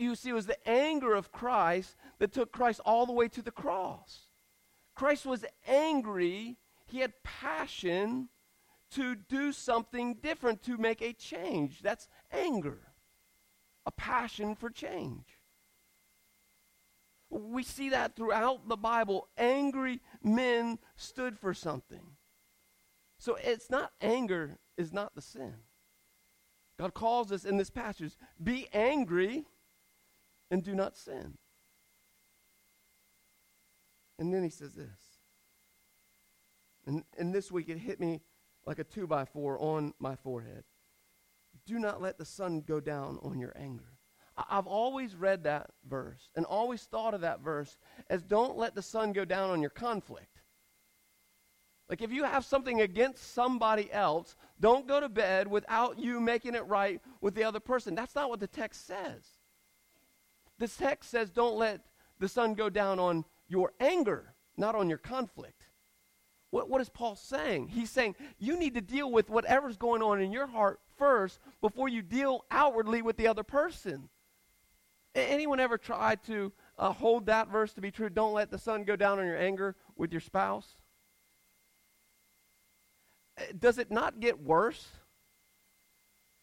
you 0.00 0.14
see, 0.14 0.30
it 0.30 0.34
was 0.34 0.46
the 0.46 0.68
anger 0.68 1.14
of 1.14 1.30
Christ 1.30 1.94
that 2.18 2.32
took 2.32 2.52
Christ 2.52 2.80
all 2.84 3.06
the 3.06 3.12
way 3.12 3.28
to 3.28 3.42
the 3.42 3.50
cross. 3.50 4.28
Christ 4.94 5.26
was 5.26 5.44
angry, 5.66 6.56
he 6.86 7.00
had 7.00 7.22
passion 7.22 8.28
to 8.92 9.14
do 9.14 9.52
something 9.52 10.14
different, 10.14 10.62
to 10.64 10.76
make 10.76 11.00
a 11.00 11.12
change. 11.12 11.80
That's 11.80 12.08
anger, 12.32 12.78
a 13.86 13.92
passion 13.92 14.54
for 14.54 14.70
change. 14.70 15.38
We 17.28 17.62
see 17.62 17.90
that 17.90 18.16
throughout 18.16 18.68
the 18.68 18.76
Bible. 18.76 19.28
Angry 19.38 20.00
men 20.20 20.80
stood 20.96 21.38
for 21.38 21.54
something. 21.54 22.16
So 23.18 23.36
it's 23.36 23.70
not 23.70 23.92
anger 24.00 24.58
is 24.76 24.92
not 24.92 25.14
the 25.14 25.22
sin. 25.22 25.54
God 26.80 26.94
calls 26.94 27.30
us 27.30 27.44
in 27.44 27.58
this 27.58 27.68
passage, 27.68 28.16
be 28.42 28.66
angry 28.72 29.44
and 30.50 30.64
do 30.64 30.74
not 30.74 30.96
sin. 30.96 31.36
And 34.18 34.32
then 34.32 34.42
he 34.42 34.48
says 34.48 34.72
this. 34.72 35.18
And, 36.86 37.04
and 37.18 37.34
this 37.34 37.52
week 37.52 37.68
it 37.68 37.76
hit 37.76 38.00
me 38.00 38.22
like 38.64 38.78
a 38.78 38.84
two 38.84 39.06
by 39.06 39.26
four 39.26 39.60
on 39.60 39.92
my 39.98 40.16
forehead. 40.16 40.64
Do 41.66 41.78
not 41.78 42.00
let 42.00 42.16
the 42.16 42.24
sun 42.24 42.62
go 42.66 42.80
down 42.80 43.18
on 43.22 43.38
your 43.38 43.52
anger. 43.56 43.98
I've 44.48 44.66
always 44.66 45.14
read 45.14 45.44
that 45.44 45.72
verse 45.86 46.30
and 46.34 46.46
always 46.46 46.84
thought 46.84 47.12
of 47.12 47.20
that 47.20 47.40
verse 47.40 47.76
as 48.08 48.22
don't 48.22 48.56
let 48.56 48.74
the 48.74 48.80
sun 48.80 49.12
go 49.12 49.26
down 49.26 49.50
on 49.50 49.60
your 49.60 49.68
conflict. 49.68 50.39
Like 51.90 52.02
if 52.02 52.12
you 52.12 52.22
have 52.22 52.44
something 52.44 52.80
against 52.80 53.34
somebody 53.34 53.92
else, 53.92 54.36
don't 54.60 54.86
go 54.86 55.00
to 55.00 55.08
bed 55.08 55.48
without 55.48 55.98
you 55.98 56.20
making 56.20 56.54
it 56.54 56.64
right 56.66 57.00
with 57.20 57.34
the 57.34 57.42
other 57.42 57.58
person. 57.58 57.96
That's 57.96 58.14
not 58.14 58.30
what 58.30 58.38
the 58.38 58.46
text 58.46 58.86
says. 58.86 59.24
This 60.56 60.76
text 60.76 61.10
says, 61.10 61.30
don't 61.30 61.56
let 61.56 61.80
the 62.20 62.28
sun 62.28 62.54
go 62.54 62.70
down 62.70 63.00
on 63.00 63.24
your 63.48 63.72
anger, 63.80 64.34
not 64.56 64.76
on 64.76 64.88
your 64.88 64.98
conflict. 64.98 65.64
What, 66.50 66.70
what 66.70 66.80
is 66.80 66.88
Paul 66.88 67.16
saying? 67.16 67.68
He's 67.68 67.90
saying 67.90 68.14
you 68.38 68.56
need 68.56 68.74
to 68.74 68.80
deal 68.80 69.10
with 69.10 69.28
whatever's 69.28 69.76
going 69.76 70.00
on 70.00 70.20
in 70.20 70.30
your 70.30 70.46
heart 70.46 70.78
first 70.96 71.40
before 71.60 71.88
you 71.88 72.02
deal 72.02 72.44
outwardly 72.52 73.02
with 73.02 73.16
the 73.16 73.26
other 73.26 73.42
person. 73.42 74.10
Anyone 75.16 75.58
ever 75.58 75.76
tried 75.76 76.22
to 76.24 76.52
uh, 76.78 76.92
hold 76.92 77.26
that 77.26 77.48
verse 77.48 77.72
to 77.72 77.80
be 77.80 77.90
true? 77.90 78.10
Don't 78.10 78.34
let 78.34 78.52
the 78.52 78.58
sun 78.58 78.84
go 78.84 78.94
down 78.94 79.18
on 79.18 79.26
your 79.26 79.38
anger 79.38 79.74
with 79.96 80.12
your 80.12 80.20
spouse. 80.20 80.76
Does 83.58 83.78
it 83.78 83.90
not 83.90 84.20
get 84.20 84.40
worse? 84.40 84.88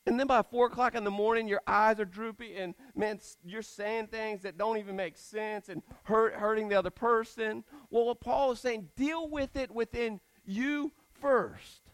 And 0.06 0.18
then 0.18 0.28
by 0.28 0.42
four 0.42 0.68
o'clock 0.68 0.96
in 0.96 1.04
the 1.04 1.12
morning, 1.12 1.50
your 1.50 1.62
eyes 1.68 2.00
are 2.00 2.06
droopy, 2.06 2.56
and 2.56 2.74
man, 2.96 3.20
you're 3.44 3.62
saying 3.62 4.08
things 4.08 4.42
that 4.44 4.58
don't 4.58 4.78
even 4.78 4.96
make 4.96 5.18
sense 5.18 5.68
and 5.68 5.84
hurt, 6.04 6.34
hurting 6.36 6.70
the 6.70 6.80
other 6.80 6.90
person. 6.90 7.66
Well, 7.90 8.06
what 8.06 8.22
Paul 8.22 8.54
is 8.54 8.60
saying, 8.62 8.88
deal 8.96 9.30
with 9.30 9.58
it 9.58 9.70
within 9.70 10.22
you 10.46 10.94
first. 11.20 11.92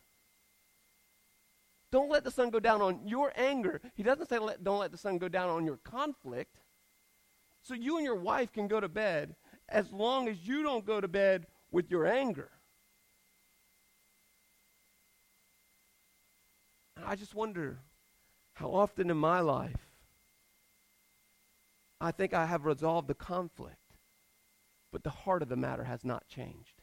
Don't 1.91 2.10
let 2.10 2.24
the 2.24 2.31
sun 2.31 2.51
go 2.51 2.60
down 2.60 2.81
on 2.81 3.07
your 3.07 3.33
anger. 3.36 3.81
He 3.95 4.03
doesn't 4.03 4.29
say 4.29 4.38
let, 4.38 4.63
don't 4.63 4.79
let 4.79 4.91
the 4.91 4.98
sun 4.98 5.17
go 5.17 5.27
down 5.27 5.50
on 5.50 5.65
your 5.65 5.77
conflict. 5.77 6.57
So 7.63 7.74
you 7.74 7.98
and 7.98 8.05
your 8.05 8.15
wife 8.15 8.51
can 8.51 8.67
go 8.67 8.79
to 8.79 8.89
bed 8.89 9.36
as 9.69 9.91
long 9.91 10.27
as 10.27 10.48
you 10.48 10.62
don't 10.62 10.86
go 10.86 11.01
to 11.01 11.07
bed 11.07 11.48
with 11.72 11.89
your 11.89 12.05
anger. 12.05 12.50
And 17.03 17.12
I 17.12 17.15
just 17.15 17.36
wonder 17.36 17.79
how 18.53 18.69
often 18.69 19.10
in 19.10 19.17
my 19.17 19.41
life 19.41 19.75
I 22.00 22.12
think 22.12 22.33
I 22.33 22.45
have 22.45 22.63
resolved 22.63 23.10
the 23.10 23.13
conflict, 23.13 23.98
but 24.89 25.03
the 25.03 25.10
heart 25.10 25.41
of 25.41 25.50
the 25.50 25.57
matter 25.57 25.83
has 25.83 26.05
not 26.05 26.29
changed. 26.29 26.81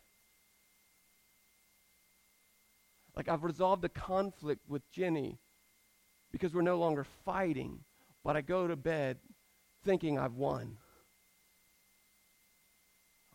Like 3.16 3.30
I've 3.30 3.44
resolved 3.44 3.80
the 3.80 3.88
conflict 3.88 4.68
with 4.68 4.90
Jenny 4.90 5.38
because 6.30 6.52
we're 6.52 6.60
no 6.60 6.78
longer 6.78 7.06
fighting, 7.24 7.80
but 8.22 8.36
I 8.36 8.42
go 8.42 8.68
to 8.68 8.76
bed 8.76 9.16
thinking 9.84 10.18
I've 10.18 10.34
won. 10.34 10.76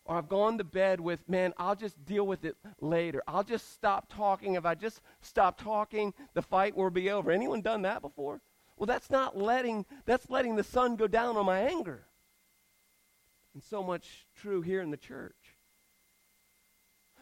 Or 0.05 0.17
I've 0.17 0.29
gone 0.29 0.59
to 0.59 0.63
bed 0.63 0.99
with, 0.99 1.27
man, 1.27 1.53
I'll 1.57 1.75
just 1.75 2.03
deal 2.05 2.27
with 2.27 2.45
it 2.45 2.55
later. 2.79 3.23
I'll 3.27 3.43
just 3.43 3.73
stop 3.73 4.07
talking. 4.07 4.53
If 4.53 4.65
I 4.65 4.75
just 4.75 5.01
stop 5.21 5.59
talking, 5.59 6.13
the 6.35 6.43
fight 6.43 6.75
will 6.75 6.91
be 6.91 7.09
over. 7.09 7.31
Anyone 7.31 7.61
done 7.61 7.81
that 7.81 8.01
before? 8.01 8.41
Well, 8.77 8.85
that's 8.85 9.09
not 9.09 9.35
letting, 9.35 9.85
that's 10.05 10.29
letting 10.29 10.55
the 10.55 10.63
sun 10.63 10.95
go 10.95 11.07
down 11.07 11.37
on 11.37 11.45
my 11.45 11.59
anger. 11.59 12.05
And 13.55 13.63
so 13.63 13.81
much 13.81 14.27
true 14.35 14.61
here 14.61 14.81
in 14.81 14.91
the 14.91 14.97
church. 14.97 15.33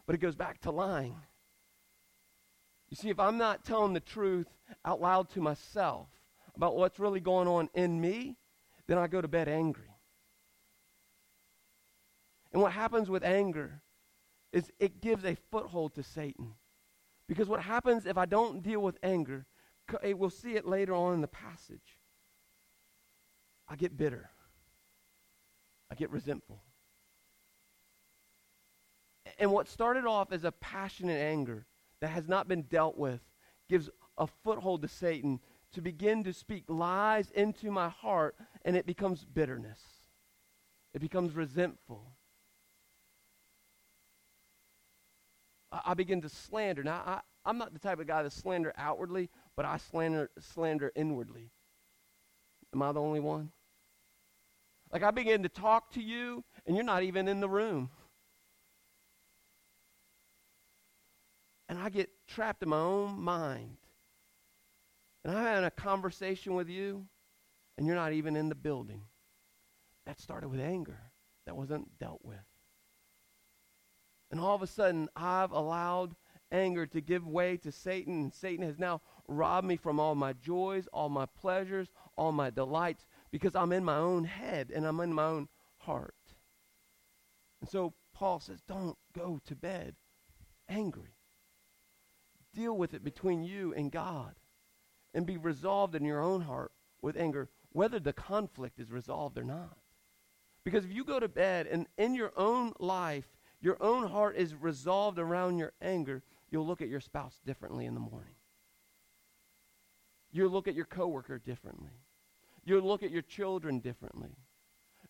But 0.05 0.15
it 0.15 0.19
goes 0.19 0.35
back 0.35 0.59
to 0.61 0.71
lying. 0.71 1.15
You 2.89 2.97
see, 2.97 3.09
if 3.09 3.19
I'm 3.19 3.37
not 3.37 3.63
telling 3.63 3.93
the 3.93 4.01
truth 4.01 4.47
out 4.83 4.99
loud 4.99 5.29
to 5.31 5.41
myself 5.41 6.09
about 6.55 6.75
what's 6.75 6.99
really 6.99 7.21
going 7.21 7.47
on 7.47 7.69
in 7.73 8.01
me, 8.01 8.35
then 8.87 8.97
I 8.97 9.07
go 9.07 9.21
to 9.21 9.27
bed 9.27 9.47
angry. 9.47 9.92
And 12.53 12.61
what 12.61 12.71
happens 12.71 13.09
with 13.09 13.23
anger 13.23 13.81
is 14.51 14.71
it 14.79 15.01
gives 15.01 15.25
a 15.25 15.35
foothold 15.51 15.95
to 15.95 16.03
Satan. 16.03 16.53
Because 17.27 17.49
what 17.49 17.61
happens 17.61 18.05
if 18.05 18.17
I 18.17 18.25
don't 18.25 18.61
deal 18.61 18.79
with 18.79 18.97
anger, 19.01 19.45
we'll 20.03 20.29
see 20.29 20.55
it 20.55 20.65
later 20.65 20.93
on 20.93 21.15
in 21.15 21.21
the 21.21 21.27
passage. 21.27 21.99
I 23.67 23.75
get 23.75 23.97
bitter. 23.97 24.29
I 25.91 25.95
get 25.95 26.11
resentful. 26.11 26.61
And 29.39 29.51
what 29.51 29.67
started 29.67 30.05
off 30.05 30.31
as 30.31 30.43
a 30.43 30.51
passionate 30.51 31.19
anger 31.19 31.65
that 32.01 32.09
has 32.09 32.27
not 32.27 32.47
been 32.47 32.63
dealt 32.63 32.97
with 32.97 33.21
gives 33.67 33.89
a 34.17 34.27
foothold 34.27 34.83
to 34.83 34.87
Satan 34.87 35.39
to 35.71 35.81
begin 35.81 36.23
to 36.23 36.33
speak 36.33 36.65
lies 36.67 37.31
into 37.31 37.71
my 37.71 37.89
heart, 37.89 38.35
and 38.63 38.75
it 38.75 38.85
becomes 38.85 39.25
bitterness. 39.25 39.79
It 40.93 41.01
becomes 41.01 41.33
resentful. 41.33 42.11
I, 45.85 45.93
begin 45.93 46.21
to 46.21 46.29
slander. 46.29 46.83
Now, 46.83 47.01
I, 47.05 47.19
I'm 47.45 47.57
not 47.57 47.73
the 47.73 47.79
type 47.79 47.99
of 47.99 48.07
guy 48.07 48.23
to 48.23 48.29
slander 48.29 48.73
outwardly, 48.77 49.29
but 49.55 49.65
I 49.65 49.77
slander, 49.77 50.29
slander 50.39 50.91
inwardly. 50.95 51.51
Am 52.73 52.81
I 52.81 52.91
the 52.91 53.01
only 53.01 53.19
one? 53.19 53.51
Like 54.91 55.03
I 55.03 55.11
begin 55.11 55.43
to 55.43 55.49
talk 55.49 55.91
to 55.93 56.01
you, 56.01 56.43
and 56.65 56.75
you're 56.75 56.85
not 56.85 57.03
even 57.03 57.27
in 57.27 57.39
the 57.39 57.49
room. 57.49 57.89
And 61.67 61.79
I 61.79 61.89
get 61.89 62.09
trapped 62.27 62.61
in 62.61 62.69
my 62.69 62.77
own 62.77 63.19
mind. 63.19 63.77
And 65.23 65.35
I'm 65.35 65.43
having 65.43 65.65
a 65.65 65.71
conversation 65.71 66.53
with 66.53 66.69
you, 66.69 67.07
and 67.77 67.87
you're 67.87 67.95
not 67.95 68.13
even 68.13 68.35
in 68.35 68.49
the 68.49 68.55
building. 68.55 69.01
That 70.05 70.19
started 70.19 70.49
with 70.49 70.59
anger 70.59 70.99
that 71.45 71.55
wasn't 71.55 71.97
dealt 71.97 72.19
with. 72.23 72.37
And 74.33 74.41
all 74.41 74.55
of 74.55 74.63
a 74.63 74.67
sudden, 74.67 75.09
I've 75.15 75.51
allowed 75.51 76.15
anger 76.51 76.87
to 76.87 77.01
give 77.01 77.27
way 77.27 77.55
to 77.57 77.71
Satan, 77.71 78.15
and 78.15 78.33
Satan 78.33 78.65
has 78.65 78.79
now 78.79 79.01
robbed 79.27 79.67
me 79.67 79.75
from 79.75 79.99
all 79.99 80.15
my 80.15 80.33
joys, 80.33 80.87
all 80.91 81.07
my 81.07 81.27
pleasures, 81.39 81.89
all 82.17 82.31
my 82.31 82.49
delights, 82.49 83.05
because 83.29 83.55
I'm 83.55 83.71
in 83.71 83.85
my 83.85 83.97
own 83.97 84.23
head 84.23 84.71
and 84.73 84.87
I'm 84.87 84.99
in 85.01 85.13
my 85.13 85.25
own 85.25 85.49
heart. 85.77 86.15
And 87.61 87.69
so 87.69 87.93
Paul 88.11 88.39
says, 88.39 88.59
don't 88.67 88.97
go 89.15 89.39
to 89.45 89.55
bed 89.55 89.93
angry. 90.67 91.13
Deal 92.55 92.75
with 92.75 92.95
it 92.95 93.03
between 93.03 93.43
you 93.43 93.71
and 93.75 93.91
God 93.91 94.33
and 95.13 95.27
be 95.27 95.37
resolved 95.37 95.93
in 95.93 96.05
your 96.05 96.21
own 96.21 96.41
heart 96.41 96.71
with 97.03 97.17
anger, 97.17 97.51
whether 97.71 97.99
the 97.99 98.13
conflict 98.13 98.79
is 98.79 98.89
resolved 98.89 99.37
or 99.37 99.43
not. 99.43 99.77
Because 100.65 100.85
if 100.85 100.91
you 100.91 101.03
go 101.03 101.19
to 101.19 101.27
bed 101.27 101.67
and 101.67 101.85
in 101.99 102.15
your 102.15 102.33
own 102.35 102.73
life, 102.79 103.27
your 103.63 103.81
own 103.81 104.09
heart 104.09 104.35
is 104.35 104.53
resolved 104.53 105.17
around 105.17 105.57
your 105.57 105.71
anger, 105.81 106.21
you'll 106.51 106.67
look 106.67 106.81
at 106.81 106.89
your 106.89 106.99
spouse 106.99 107.39
differently 107.45 107.85
in 107.85 107.93
the 107.93 107.99
morning. 108.01 108.35
You'll 110.33 110.51
look 110.51 110.67
at 110.67 110.75
your 110.75 110.85
coworker 110.85 111.39
differently. 111.39 112.01
You'll 112.65 112.85
look 112.85 113.03
at 113.03 113.09
your 113.09 113.21
children 113.21 113.79
differently. 113.79 114.35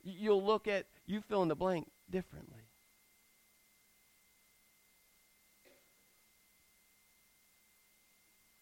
You'll 0.04 0.44
look 0.44 0.68
at, 0.68 0.86
you 1.08 1.22
fill 1.22 1.42
in 1.42 1.48
the 1.48 1.56
blank, 1.56 1.90
differently. 2.12 2.62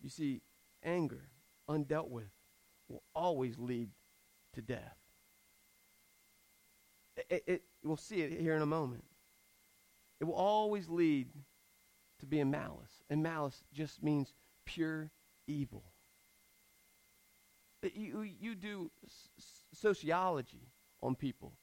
You 0.02 0.10
see, 0.10 0.42
anger, 0.84 1.28
undealt 1.70 2.08
with, 2.08 2.32
will 2.88 3.04
always 3.14 3.60
lead 3.60 3.90
to 4.54 4.62
death. 4.62 4.96
It, 7.30 7.44
it, 7.46 7.64
we'll 7.84 7.98
see 7.98 8.22
it 8.22 8.40
here 8.40 8.56
in 8.56 8.62
a 8.62 8.66
moment. 8.66 9.04
It 10.22 10.26
will 10.26 10.36
always 10.36 10.88
lead 10.88 11.28
to 12.20 12.26
being 12.28 12.52
malice. 12.52 13.02
And 13.10 13.24
malice 13.24 13.64
just 13.74 14.04
means 14.04 14.34
pure 14.66 15.10
evil. 15.48 15.84
You, 17.82 18.22
you 18.22 18.54
do 18.54 18.92
sociology 19.74 20.70
on 21.02 21.16
people. 21.16 21.54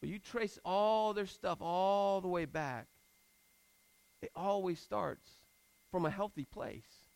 But 0.00 0.08
you 0.08 0.20
trace 0.20 0.60
all 0.64 1.12
their 1.12 1.26
stuff 1.26 1.58
all 1.60 2.20
the 2.20 2.28
way 2.28 2.44
back. 2.44 2.86
It 4.22 4.30
always 4.36 4.78
starts 4.78 5.28
from 5.90 6.06
a 6.06 6.10
healthy 6.10 6.44
place, 6.44 7.08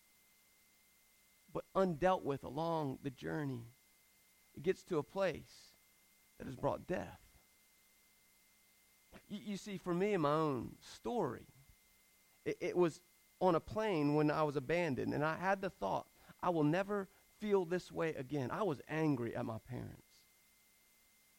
but 1.52 1.64
undealt 1.76 2.24
with 2.24 2.42
along 2.42 2.98
the 3.04 3.10
journey. 3.10 3.66
It 4.56 4.64
gets 4.64 4.82
to 4.84 4.98
a 4.98 5.02
place 5.04 5.74
that 6.38 6.46
has 6.46 6.56
brought 6.56 6.88
death. 6.88 7.20
You, 9.28 9.38
you 9.44 9.56
see, 9.56 9.78
for 9.78 9.94
me 9.94 10.14
in 10.14 10.20
my 10.22 10.32
own 10.32 10.76
story, 10.80 11.46
it, 12.44 12.56
it 12.60 12.76
was 12.76 13.00
on 13.40 13.54
a 13.54 13.60
plane 13.60 14.14
when 14.14 14.30
I 14.30 14.42
was 14.42 14.56
abandoned, 14.56 15.14
and 15.14 15.24
I 15.24 15.36
had 15.36 15.60
the 15.60 15.70
thought, 15.70 16.06
I 16.42 16.50
will 16.50 16.64
never 16.64 17.08
feel 17.38 17.64
this 17.64 17.90
way 17.90 18.14
again. 18.14 18.50
I 18.50 18.62
was 18.62 18.80
angry 18.88 19.34
at 19.34 19.44
my 19.44 19.58
parents 19.58 20.04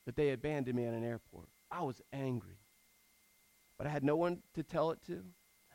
that 0.05 0.15
they 0.15 0.31
abandoned 0.31 0.75
me 0.75 0.85
at 0.85 0.93
an 0.93 1.03
airport. 1.03 1.49
I 1.69 1.83
was 1.83 2.01
angry. 2.11 2.57
But 3.77 3.87
I 3.87 3.89
had 3.91 4.03
no 4.03 4.15
one 4.15 4.41
to 4.55 4.63
tell 4.63 4.91
it 4.91 4.99
to. 5.07 5.23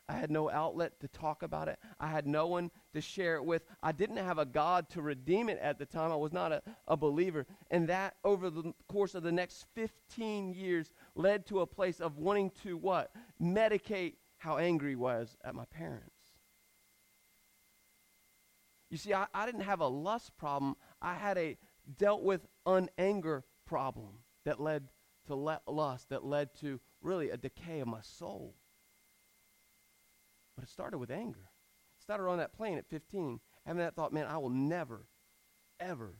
I 0.09 0.13
had 0.13 0.31
no 0.31 0.49
outlet 0.49 0.99
to 1.01 1.07
talk 1.09 1.43
about 1.43 1.67
it. 1.67 1.79
I 1.99 2.07
had 2.07 2.25
no 2.25 2.47
one 2.47 2.71
to 2.93 3.01
share 3.01 3.35
it 3.35 3.43
with. 3.43 3.63
I 3.83 3.91
didn't 3.91 4.17
have 4.17 4.37
a 4.37 4.45
God 4.45 4.89
to 4.89 5.01
redeem 5.01 5.49
it 5.49 5.59
at 5.61 5.77
the 5.77 5.85
time. 5.85 6.11
I 6.11 6.15
was 6.15 6.31
not 6.31 6.51
a, 6.53 6.61
a 6.87 6.95
believer. 6.95 7.45
And 7.71 7.89
that, 7.89 8.15
over 8.23 8.49
the 8.49 8.73
course 8.87 9.15
of 9.15 9.23
the 9.23 9.31
next 9.31 9.65
15 9.75 10.53
years, 10.53 10.93
led 11.15 11.45
to 11.47 11.59
a 11.59 11.67
place 11.67 11.99
of 11.99 12.17
wanting 12.17 12.51
to 12.63 12.77
what? 12.77 13.11
Medicate 13.41 14.13
how 14.37 14.57
angry 14.57 14.93
I 14.93 14.97
was 14.97 15.35
at 15.43 15.55
my 15.55 15.65
parents. 15.65 16.13
You 18.89 18.97
see, 18.97 19.13
I, 19.13 19.27
I 19.33 19.45
didn't 19.45 19.61
have 19.61 19.81
a 19.81 19.87
lust 19.87 20.37
problem. 20.37 20.75
I 21.01 21.15
had 21.15 21.37
a 21.37 21.57
dealt 21.97 22.23
with 22.23 22.47
unanger 22.65 23.43
problem 23.65 24.19
that 24.45 24.61
led 24.61 24.87
to 25.25 25.35
le- 25.35 25.61
lust, 25.67 26.09
that 26.09 26.23
led 26.23 26.55
to 26.61 26.79
really 27.01 27.29
a 27.29 27.37
decay 27.37 27.81
of 27.81 27.87
my 27.87 28.01
soul. 28.01 28.55
But 30.57 30.63
it 30.63 30.69
started 30.69 30.97
with 30.97 31.11
anger. 31.11 31.51
It 31.97 32.01
started 32.01 32.27
on 32.27 32.39
that 32.39 32.51
plane 32.51 32.79
at 32.79 32.89
15, 32.89 33.39
having 33.65 33.79
that 33.79 33.95
thought, 33.95 34.11
man, 34.11 34.25
I 34.25 34.39
will 34.39 34.49
never, 34.49 35.05
ever 35.79 36.15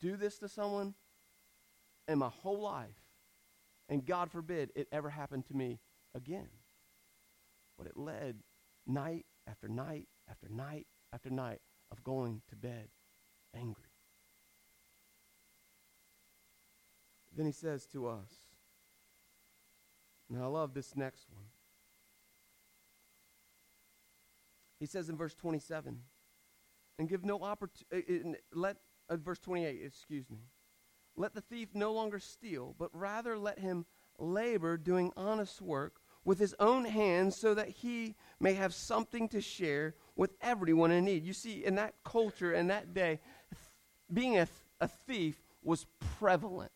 do 0.00 0.16
this 0.16 0.38
to 0.38 0.48
someone 0.48 0.94
in 2.08 2.18
my 2.18 2.30
whole 2.30 2.60
life. 2.60 2.96
And 3.90 4.06
God 4.06 4.32
forbid 4.32 4.72
it 4.74 4.88
ever 4.90 5.10
happened 5.10 5.46
to 5.46 5.54
me 5.54 5.78
again. 6.14 6.48
But 7.76 7.86
it 7.86 7.96
led 7.96 8.38
night 8.86 9.26
after 9.46 9.68
night 9.68 10.08
after 10.28 10.48
night 10.48 10.86
after 11.12 11.28
night 11.28 11.60
of 11.90 12.02
going 12.02 12.40
to 12.48 12.56
bed 12.56 12.88
angry. 13.54 13.92
Then 17.36 17.44
he 17.44 17.52
says 17.52 17.86
to 17.88 18.08
us, 18.08 18.32
and 20.30 20.42
I 20.42 20.46
love 20.46 20.72
this 20.72 20.96
next 20.96 21.26
one. 21.30 21.51
He 24.82 24.86
says 24.86 25.08
in 25.08 25.16
verse 25.16 25.36
27, 25.36 25.96
and 26.98 27.08
give 27.08 27.24
no 27.24 27.40
opportunity, 27.40 28.20
uh, 28.20 28.32
let, 28.52 28.78
uh, 29.08 29.16
verse 29.16 29.38
28, 29.38 29.80
excuse 29.80 30.28
me. 30.28 30.38
Let 31.14 31.34
the 31.34 31.40
thief 31.40 31.68
no 31.72 31.92
longer 31.92 32.18
steal, 32.18 32.74
but 32.76 32.90
rather 32.92 33.38
let 33.38 33.60
him 33.60 33.86
labor 34.18 34.76
doing 34.76 35.12
honest 35.16 35.62
work 35.62 36.00
with 36.24 36.40
his 36.40 36.56
own 36.58 36.84
hands 36.84 37.36
so 37.36 37.54
that 37.54 37.68
he 37.68 38.16
may 38.40 38.54
have 38.54 38.74
something 38.74 39.28
to 39.28 39.40
share 39.40 39.94
with 40.16 40.32
everyone 40.40 40.90
in 40.90 41.04
need. 41.04 41.24
You 41.24 41.32
see, 41.32 41.64
in 41.64 41.76
that 41.76 41.94
culture, 42.04 42.52
in 42.52 42.66
that 42.66 42.92
day, 42.92 43.20
being 44.12 44.36
a, 44.36 44.48
a 44.80 44.88
thief 44.88 45.40
was 45.62 45.86
prevalent, 46.18 46.72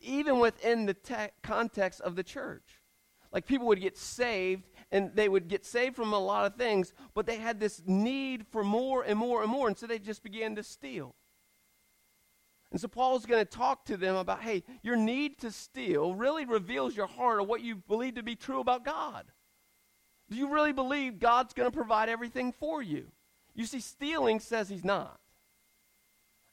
even 0.00 0.40
within 0.40 0.86
the 0.86 0.94
te- 0.94 1.30
context 1.44 2.00
of 2.00 2.16
the 2.16 2.24
church. 2.24 2.82
Like 3.30 3.46
people 3.46 3.68
would 3.68 3.80
get 3.80 3.96
saved 3.96 4.64
and 4.90 5.14
they 5.14 5.28
would 5.28 5.48
get 5.48 5.64
saved 5.64 5.96
from 5.96 6.12
a 6.12 6.18
lot 6.18 6.46
of 6.46 6.56
things, 6.56 6.92
but 7.14 7.26
they 7.26 7.36
had 7.36 7.60
this 7.60 7.82
need 7.86 8.46
for 8.46 8.62
more 8.64 9.02
and 9.02 9.18
more 9.18 9.42
and 9.42 9.50
more, 9.50 9.68
and 9.68 9.76
so 9.76 9.86
they 9.86 9.98
just 9.98 10.22
began 10.22 10.54
to 10.56 10.62
steal. 10.62 11.14
And 12.70 12.80
so 12.80 12.88
Paul's 12.88 13.24
going 13.24 13.44
to 13.44 13.50
talk 13.50 13.84
to 13.84 13.96
them 13.96 14.16
about 14.16 14.42
hey, 14.42 14.64
your 14.82 14.96
need 14.96 15.38
to 15.38 15.52
steal 15.52 16.14
really 16.14 16.44
reveals 16.44 16.96
your 16.96 17.06
heart 17.06 17.40
of 17.40 17.46
what 17.46 17.60
you 17.60 17.76
believe 17.76 18.16
to 18.16 18.22
be 18.22 18.34
true 18.34 18.60
about 18.60 18.84
God. 18.84 19.26
Do 20.28 20.36
you 20.36 20.48
really 20.48 20.72
believe 20.72 21.18
God's 21.18 21.54
going 21.54 21.70
to 21.70 21.76
provide 21.76 22.08
everything 22.08 22.52
for 22.52 22.82
you? 22.82 23.12
You 23.54 23.66
see, 23.66 23.78
stealing 23.80 24.40
says 24.40 24.68
he's 24.68 24.84
not. 24.84 25.20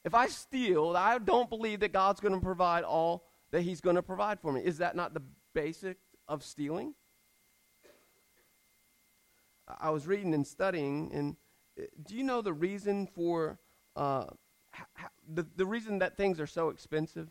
If 0.04 0.14
I 0.14 0.28
steal, 0.28 0.96
I 0.96 1.18
don't 1.18 1.50
believe 1.50 1.80
that 1.80 1.94
God's 1.94 2.20
going 2.20 2.34
to 2.34 2.40
provide 2.40 2.84
all 2.84 3.26
that 3.52 3.62
he's 3.62 3.82
going 3.82 3.96
to 3.96 4.04
provide 4.04 4.40
for 4.40 4.52
me. 4.52 4.62
Is 4.62 4.78
that 4.78 4.96
not 4.96 5.14
the 5.14 5.22
basic 5.54 5.98
of 6.28 6.44
stealing? 6.44 6.94
I 9.80 9.90
was 9.90 10.08
reading 10.08 10.34
and 10.34 10.46
studying, 10.46 11.12
and 11.14 11.36
uh, 11.80 11.86
do 12.04 12.16
you 12.16 12.24
know 12.24 12.42
the 12.42 12.54
reason 12.54 13.08
for 13.08 13.60
uh, 13.96 14.26
the, 15.28 15.46
the 15.56 15.66
reason 15.66 16.00
that 16.00 16.18
things 16.18 16.40
are 16.40 16.48
so 16.48 16.70
expensive? 16.70 17.30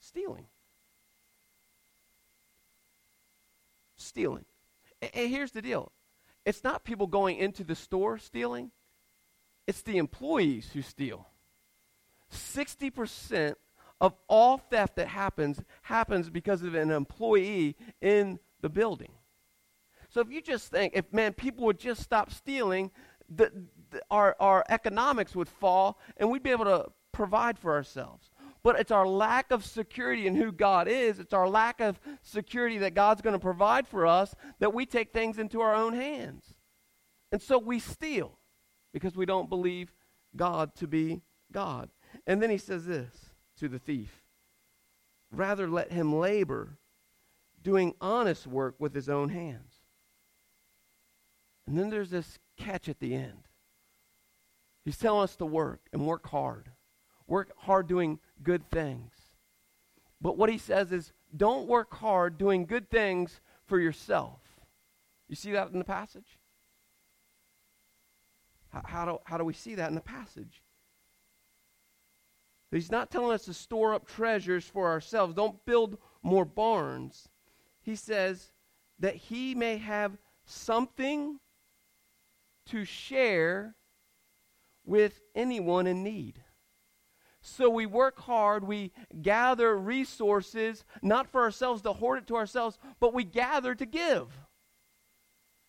Stealing. 0.00 0.46
Stealing. 3.96 4.44
And 5.00 5.30
here's 5.30 5.52
the 5.52 5.62
deal 5.62 5.92
it's 6.44 6.62
not 6.62 6.84
people 6.84 7.06
going 7.06 7.36
into 7.38 7.64
the 7.64 7.74
store 7.74 8.18
stealing, 8.18 8.70
it's 9.66 9.82
the 9.82 9.98
employees 9.98 10.70
who 10.72 10.82
steal. 10.82 11.26
60% 12.32 13.54
of 14.00 14.14
all 14.28 14.58
theft 14.58 14.96
that 14.96 15.08
happens 15.08 15.62
happens 15.82 16.28
because 16.28 16.62
of 16.62 16.74
an 16.74 16.90
employee 16.90 17.76
in 18.00 18.38
the 18.60 18.68
building. 18.68 19.12
So 20.16 20.22
if 20.22 20.30
you 20.30 20.40
just 20.40 20.68
think, 20.68 20.94
if 20.96 21.12
man, 21.12 21.34
people 21.34 21.66
would 21.66 21.78
just 21.78 22.00
stop 22.00 22.32
stealing, 22.32 22.90
the, 23.28 23.52
the, 23.90 24.00
our, 24.10 24.34
our 24.40 24.64
economics 24.70 25.36
would 25.36 25.46
fall 25.46 26.00
and 26.16 26.30
we'd 26.30 26.42
be 26.42 26.52
able 26.52 26.64
to 26.64 26.86
provide 27.12 27.58
for 27.58 27.74
ourselves. 27.74 28.30
But 28.62 28.80
it's 28.80 28.90
our 28.90 29.06
lack 29.06 29.50
of 29.50 29.62
security 29.62 30.26
in 30.26 30.34
who 30.34 30.52
God 30.52 30.88
is, 30.88 31.18
it's 31.18 31.34
our 31.34 31.46
lack 31.46 31.82
of 31.82 32.00
security 32.22 32.78
that 32.78 32.94
God's 32.94 33.20
going 33.20 33.34
to 33.34 33.38
provide 33.38 33.86
for 33.86 34.06
us 34.06 34.34
that 34.58 34.72
we 34.72 34.86
take 34.86 35.12
things 35.12 35.38
into 35.38 35.60
our 35.60 35.74
own 35.74 35.92
hands. 35.92 36.54
And 37.30 37.42
so 37.42 37.58
we 37.58 37.78
steal 37.78 38.38
because 38.94 39.16
we 39.16 39.26
don't 39.26 39.50
believe 39.50 39.92
God 40.34 40.74
to 40.76 40.86
be 40.86 41.20
God. 41.52 41.90
And 42.26 42.42
then 42.42 42.48
he 42.48 42.56
says 42.56 42.86
this 42.86 43.34
to 43.58 43.68
the 43.68 43.78
thief 43.78 44.22
Rather, 45.30 45.68
let 45.68 45.92
him 45.92 46.14
labor, 46.14 46.78
doing 47.62 47.92
honest 48.00 48.46
work 48.46 48.76
with 48.78 48.94
his 48.94 49.10
own 49.10 49.28
hands. 49.28 49.75
And 51.66 51.78
then 51.78 51.90
there's 51.90 52.10
this 52.10 52.38
catch 52.56 52.88
at 52.88 53.00
the 53.00 53.14
end. 53.14 53.48
He's 54.84 54.98
telling 54.98 55.24
us 55.24 55.36
to 55.36 55.46
work 55.46 55.80
and 55.92 56.06
work 56.06 56.28
hard. 56.28 56.70
Work 57.26 57.52
hard 57.56 57.88
doing 57.88 58.20
good 58.42 58.70
things. 58.70 59.12
But 60.20 60.38
what 60.38 60.48
he 60.48 60.58
says 60.58 60.92
is 60.92 61.12
don't 61.36 61.66
work 61.66 61.92
hard 61.94 62.38
doing 62.38 62.66
good 62.66 62.88
things 62.88 63.40
for 63.66 63.80
yourself. 63.80 64.40
You 65.28 65.34
see 65.34 65.52
that 65.52 65.70
in 65.72 65.78
the 65.78 65.84
passage? 65.84 66.38
How, 68.68 68.82
how, 68.84 69.04
do, 69.04 69.18
how 69.24 69.38
do 69.38 69.44
we 69.44 69.52
see 69.52 69.74
that 69.74 69.88
in 69.88 69.96
the 69.96 70.00
passage? 70.00 70.62
He's 72.70 72.90
not 72.90 73.10
telling 73.10 73.32
us 73.32 73.44
to 73.46 73.54
store 73.54 73.94
up 73.94 74.06
treasures 74.06 74.64
for 74.64 74.88
ourselves. 74.88 75.34
Don't 75.34 75.64
build 75.64 75.98
more 76.22 76.44
barns. 76.44 77.28
He 77.80 77.96
says 77.96 78.52
that 78.98 79.16
he 79.16 79.54
may 79.54 79.78
have 79.78 80.16
something 80.44 81.38
to 82.66 82.84
share 82.84 83.74
with 84.84 85.20
anyone 85.34 85.86
in 85.86 86.02
need. 86.02 86.42
So 87.40 87.70
we 87.70 87.86
work 87.86 88.18
hard, 88.18 88.64
we 88.64 88.92
gather 89.22 89.76
resources, 89.76 90.84
not 91.00 91.28
for 91.28 91.42
ourselves 91.42 91.82
to 91.82 91.92
hoard 91.92 92.18
it 92.18 92.26
to 92.28 92.36
ourselves, 92.36 92.78
but 92.98 93.14
we 93.14 93.24
gather 93.24 93.74
to 93.74 93.86
give. 93.86 94.28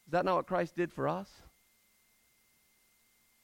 Is 0.07 0.11
that 0.11 0.25
not 0.25 0.35
what 0.37 0.47
Christ 0.47 0.75
did 0.75 0.91
for 0.91 1.07
us? 1.07 1.29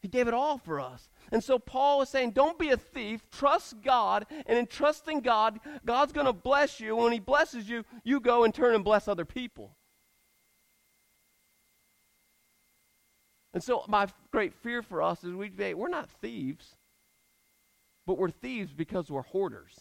He 0.01 0.07
gave 0.09 0.27
it 0.27 0.33
all 0.33 0.57
for 0.57 0.81
us. 0.81 1.09
And 1.31 1.41
so 1.43 1.57
Paul 1.57 2.01
is 2.01 2.09
saying, 2.09 2.31
don't 2.31 2.59
be 2.59 2.71
a 2.71 2.77
thief. 2.77 3.21
Trust 3.31 3.81
God. 3.81 4.25
And 4.45 4.59
in 4.59 4.67
trusting 4.67 5.21
God, 5.21 5.59
God's 5.85 6.11
going 6.11 6.27
to 6.27 6.33
bless 6.33 6.81
you. 6.81 6.97
When 6.97 7.13
He 7.13 7.19
blesses 7.19 7.69
you, 7.69 7.85
you 8.03 8.19
go 8.19 8.43
and 8.43 8.53
turn 8.53 8.75
and 8.75 8.83
bless 8.83 9.07
other 9.07 9.23
people. 9.23 9.77
And 13.53 13.63
so 13.63 13.85
my 13.87 14.07
great 14.31 14.53
fear 14.53 14.81
for 14.81 15.01
us 15.01 15.23
is 15.23 15.33
we 15.33 15.51
we're 15.73 15.87
not 15.87 16.09
thieves, 16.21 16.75
but 18.05 18.17
we're 18.17 18.29
thieves 18.29 18.73
because 18.73 19.11
we're 19.11 19.21
hoarders. 19.21 19.79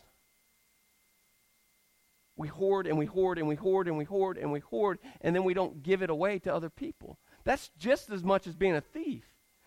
We 2.36 2.48
hoard 2.48 2.86
and 2.86 2.98
we 2.98 3.06
hoard 3.06 3.38
and 3.38 3.48
we 3.48 3.54
hoard 3.54 3.88
and 3.88 3.96
we 3.96 4.04
hoard 4.04 4.38
and 4.38 4.52
we 4.52 4.60
hoard, 4.60 4.98
and 5.20 5.34
then 5.34 5.44
we 5.44 5.54
don't 5.54 5.82
give 5.82 6.02
it 6.02 6.10
away 6.10 6.38
to 6.40 6.54
other 6.54 6.70
people. 6.70 7.18
That's 7.44 7.70
just 7.78 8.10
as 8.10 8.22
much 8.22 8.46
as 8.46 8.56
being 8.56 8.76
a 8.76 8.80
thief. 8.80 9.24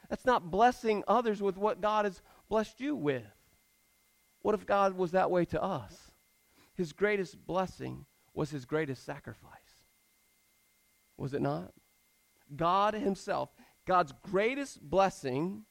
That's 0.09 0.25
not 0.25 0.51
blessing 0.51 1.03
others 1.07 1.41
with 1.41 1.57
what 1.57 1.81
God 1.81 2.05
has 2.05 2.21
blessed 2.47 2.79
you 2.79 2.95
with. 2.95 3.23
What 4.41 4.55
if 4.55 4.65
God 4.65 4.95
was 4.95 5.11
that 5.11 5.31
way 5.31 5.45
to 5.45 5.61
us? 5.61 6.11
His 6.75 6.93
greatest 6.93 7.45
blessing 7.47 8.05
was 8.33 8.51
his 8.51 8.65
greatest 8.65 9.03
sacrifice. 9.03 9.51
Was 11.17 11.33
it 11.33 11.41
not? 11.41 11.71
God 12.55 12.93
Himself 12.93 13.49
God's 13.85 14.13
greatest 14.23 14.81
blessing 14.81 15.65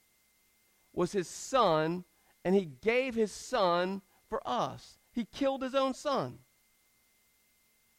was 0.92 1.12
his 1.12 1.28
son, 1.28 2.04
and 2.44 2.54
he 2.54 2.64
gave 2.64 3.14
his 3.14 3.32
son 3.32 4.02
for 4.28 4.40
us. 4.46 4.98
He 5.12 5.24
killed 5.24 5.62
his 5.62 5.74
own 5.74 5.94
son. 5.94 6.38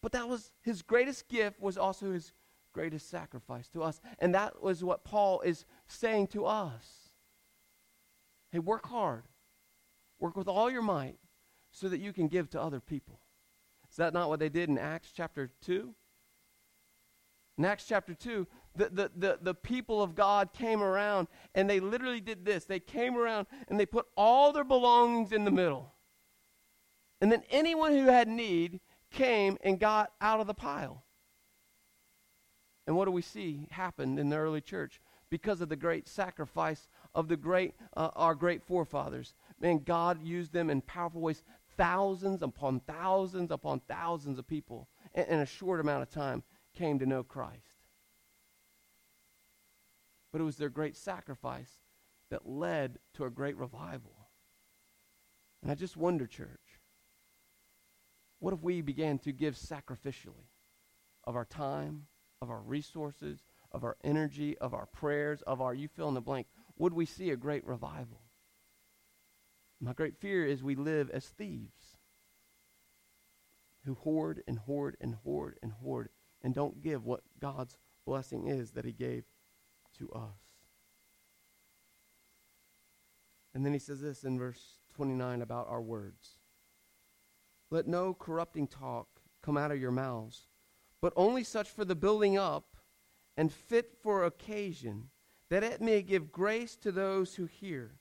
But 0.01 0.11
that 0.13 0.29
was 0.29 0.51
his 0.61 0.81
greatest 0.81 1.27
gift 1.27 1.59
was 1.59 1.77
also 1.77 2.11
his 2.11 2.33
greatest 2.73 3.09
sacrifice 3.09 3.67
to 3.69 3.81
us. 3.81 3.99
And 4.19 4.35
that 4.35 4.61
was 4.61 4.83
what 4.83 5.03
Paul 5.03 5.41
is 5.41 5.65
saying 5.87 6.27
to 6.27 6.45
us. 6.45 7.09
Hey, 8.51 8.59
work 8.59 8.85
hard. 8.87 9.23
Work 10.19 10.37
with 10.37 10.47
all 10.47 10.69
your 10.69 10.81
might 10.81 11.17
so 11.71 11.89
that 11.89 11.99
you 11.99 12.13
can 12.13 12.27
give 12.27 12.49
to 12.51 12.61
other 12.61 12.79
people. 12.79 13.19
Is 13.89 13.97
that 13.97 14.13
not 14.13 14.29
what 14.29 14.39
they 14.39 14.49
did 14.49 14.69
in 14.69 14.77
Acts 14.77 15.11
chapter 15.15 15.51
2? 15.61 15.93
In 17.57 17.65
Acts 17.65 17.85
chapter 17.87 18.13
2, 18.13 18.45
the, 18.75 18.89
the, 18.89 19.11
the, 19.15 19.39
the 19.41 19.53
people 19.53 20.01
of 20.01 20.15
God 20.15 20.51
came 20.51 20.83
around 20.83 21.27
and 21.53 21.69
they 21.69 21.79
literally 21.79 22.19
did 22.19 22.43
this. 22.43 22.65
They 22.65 22.79
came 22.79 23.17
around 23.17 23.47
and 23.69 23.79
they 23.79 23.85
put 23.85 24.07
all 24.17 24.51
their 24.51 24.65
belongings 24.65 25.31
in 25.31 25.45
the 25.45 25.51
middle. 25.51 25.93
And 27.21 27.31
then 27.31 27.43
anyone 27.49 27.93
who 27.93 28.07
had 28.07 28.27
need 28.27 28.81
came 29.09 29.57
and 29.63 29.79
got 29.79 30.11
out 30.19 30.41
of 30.41 30.47
the 30.47 30.53
pile. 30.53 31.03
And 32.87 32.95
what 32.95 33.05
do 33.05 33.11
we 33.11 33.21
see 33.21 33.67
happened 33.71 34.19
in 34.19 34.29
the 34.29 34.35
early 34.35 34.61
church? 34.61 35.01
Because 35.29 35.61
of 35.61 35.69
the 35.69 35.75
great 35.77 36.07
sacrifice 36.07 36.87
of 37.15 37.29
the 37.29 37.37
great, 37.37 37.73
uh, 37.95 38.09
our 38.15 38.35
great 38.35 38.61
forefathers. 38.61 39.33
Man, 39.59 39.79
God 39.79 40.21
used 40.21 40.51
them 40.51 40.69
in 40.69 40.81
powerful 40.81 41.21
ways. 41.21 41.41
Thousands 41.77 42.41
upon 42.41 42.81
thousands 42.81 43.51
upon 43.51 43.79
thousands 43.87 44.37
of 44.37 44.47
people 44.47 44.87
in, 45.13 45.23
in 45.23 45.39
a 45.39 45.45
short 45.45 45.79
amount 45.79 46.03
of 46.03 46.09
time 46.09 46.43
came 46.75 46.99
to 46.99 47.05
know 47.05 47.23
Christ 47.23 47.75
but 50.35 50.41
it 50.41 50.43
was 50.43 50.57
their 50.57 50.67
great 50.67 50.97
sacrifice 50.97 51.71
that 52.29 52.45
led 52.45 52.99
to 53.13 53.23
a 53.23 53.29
great 53.29 53.55
revival. 53.55 54.27
And 55.63 55.71
I 55.71 55.75
just 55.75 55.95
wonder, 55.95 56.27
church, 56.27 56.81
what 58.39 58.53
if 58.53 58.61
we 58.61 58.81
began 58.81 59.17
to 59.19 59.31
give 59.31 59.55
sacrificially 59.55 60.49
of 61.23 61.37
our 61.37 61.45
time, 61.45 62.07
of 62.41 62.49
our 62.49 62.59
resources, 62.59 63.45
of 63.71 63.85
our 63.85 63.95
energy, 64.03 64.57
of 64.57 64.73
our 64.73 64.87
prayers, 64.87 65.41
of 65.43 65.61
our 65.61 65.73
you 65.73 65.87
fill 65.87 66.09
in 66.09 66.15
the 66.15 66.19
blank? 66.19 66.47
Would 66.77 66.91
we 66.91 67.05
see 67.05 67.29
a 67.29 67.37
great 67.37 67.65
revival? 67.65 68.19
My 69.79 69.93
great 69.93 70.17
fear 70.17 70.45
is 70.45 70.61
we 70.61 70.75
live 70.75 71.09
as 71.11 71.27
thieves 71.27 71.95
who 73.85 73.93
hoard 73.93 74.43
and 74.49 74.59
hoard 74.59 74.97
and 74.99 75.15
hoard 75.15 75.59
and 75.63 75.71
hoard 75.71 76.09
and 76.45 76.53
don't 76.53 76.79
give 76.79 77.03
what 77.03 77.21
God's 77.41 77.79
blessing 78.05 78.45
is 78.47 78.71
that 78.71 78.85
He 78.85 78.91
gave 78.91 79.23
to 79.97 80.09
us. 80.11 80.37
And 83.55 83.65
then 83.65 83.73
he 83.73 83.79
says 83.79 83.99
this 83.99 84.23
in 84.23 84.37
verse 84.37 84.61
29 84.93 85.41
about 85.41 85.67
our 85.69 85.81
words 85.81 86.37
Let 87.71 87.87
no 87.87 88.13
corrupting 88.13 88.67
talk 88.67 89.07
come 89.41 89.57
out 89.57 89.71
of 89.71 89.81
your 89.81 89.91
mouths, 89.91 90.47
but 91.01 91.13
only 91.15 91.43
such 91.43 91.69
for 91.69 91.83
the 91.83 91.95
building 91.95 92.37
up 92.37 92.75
and 93.35 93.51
fit 93.51 93.93
for 94.03 94.23
occasion, 94.23 95.09
that 95.49 95.63
it 95.63 95.81
may 95.81 96.03
give 96.03 96.31
grace 96.31 96.75
to 96.77 96.91
those 96.91 97.35
who 97.35 97.45
hear. 97.45 97.95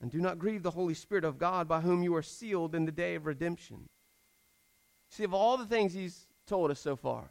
And 0.00 0.10
do 0.10 0.20
not 0.20 0.38
grieve 0.38 0.62
the 0.62 0.72
Holy 0.72 0.94
Spirit 0.94 1.24
of 1.24 1.38
God, 1.38 1.68
by 1.68 1.80
whom 1.80 2.02
you 2.02 2.14
are 2.16 2.22
sealed 2.22 2.74
in 2.74 2.86
the 2.86 2.92
day 2.92 3.14
of 3.14 3.24
redemption. 3.24 3.88
See, 5.10 5.24
of 5.24 5.32
all 5.32 5.56
the 5.56 5.64
things 5.64 5.94
he's 5.94 6.25
told 6.46 6.70
us 6.70 6.80
so 6.80 6.96
far, 6.96 7.28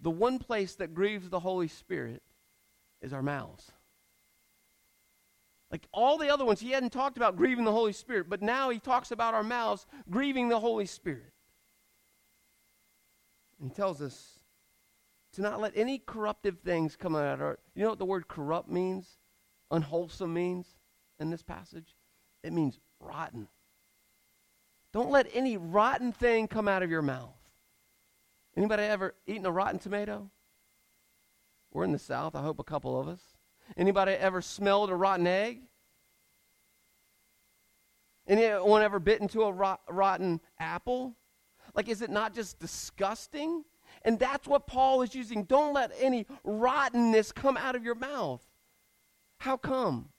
the 0.00 0.10
one 0.10 0.38
place 0.38 0.74
that 0.76 0.94
grieves 0.94 1.28
the 1.28 1.40
Holy 1.40 1.68
Spirit 1.68 2.22
is 3.00 3.12
our 3.12 3.22
mouths. 3.22 3.70
Like 5.70 5.86
all 5.92 6.18
the 6.18 6.32
other 6.32 6.44
ones, 6.44 6.60
he 6.60 6.70
hadn't 6.70 6.92
talked 6.92 7.16
about 7.16 7.36
grieving 7.36 7.64
the 7.64 7.72
Holy 7.72 7.92
Spirit, 7.92 8.28
but 8.28 8.42
now 8.42 8.70
he 8.70 8.78
talks 8.78 9.10
about 9.10 9.34
our 9.34 9.42
mouths 9.42 9.86
grieving 10.08 10.48
the 10.48 10.60
Holy 10.60 10.86
Spirit. 10.86 11.32
And 13.58 13.70
he 13.70 13.74
tells 13.74 14.00
us 14.00 14.38
to 15.32 15.42
not 15.42 15.60
let 15.60 15.72
any 15.74 15.98
corruptive 15.98 16.60
things 16.60 16.96
come 16.96 17.16
out 17.16 17.34
of 17.34 17.40
our. 17.40 17.58
You 17.74 17.82
know 17.82 17.90
what 17.90 17.98
the 17.98 18.04
word 18.04 18.28
corrupt 18.28 18.68
means? 18.68 19.18
Unwholesome 19.70 20.32
means 20.32 20.66
in 21.18 21.30
this 21.30 21.42
passage? 21.42 21.96
It 22.42 22.52
means 22.52 22.78
rotten. 23.00 23.48
Don't 24.92 25.10
let 25.10 25.26
any 25.34 25.56
rotten 25.56 26.12
thing 26.12 26.46
come 26.46 26.68
out 26.68 26.84
of 26.84 26.90
your 26.90 27.02
mouth. 27.02 27.34
Anybody 28.56 28.84
ever 28.84 29.14
eaten 29.26 29.46
a 29.46 29.50
rotten 29.50 29.78
tomato? 29.78 30.30
We're 31.72 31.84
in 31.84 31.92
the 31.92 31.98
South. 31.98 32.36
I 32.36 32.42
hope 32.42 32.58
a 32.58 32.64
couple 32.64 32.98
of 32.98 33.08
us. 33.08 33.20
Anybody 33.76 34.12
ever 34.12 34.40
smelled 34.40 34.90
a 34.90 34.94
rotten 34.94 35.26
egg? 35.26 35.62
Anyone 38.26 38.82
ever 38.82 39.00
bit 39.00 39.20
into 39.20 39.42
a 39.42 39.52
rot, 39.52 39.80
rotten 39.88 40.40
apple? 40.58 41.16
Like, 41.74 41.88
is 41.88 42.00
it 42.00 42.10
not 42.10 42.34
just 42.34 42.58
disgusting? 42.58 43.64
And 44.02 44.18
that's 44.18 44.46
what 44.46 44.66
Paul 44.66 45.02
is 45.02 45.14
using. 45.14 45.44
Don't 45.44 45.74
let 45.74 45.92
any 45.98 46.26
rottenness 46.44 47.32
come 47.32 47.56
out 47.56 47.74
of 47.74 47.84
your 47.84 47.94
mouth. 47.94 48.42
How 49.38 49.56
come? 49.56 50.10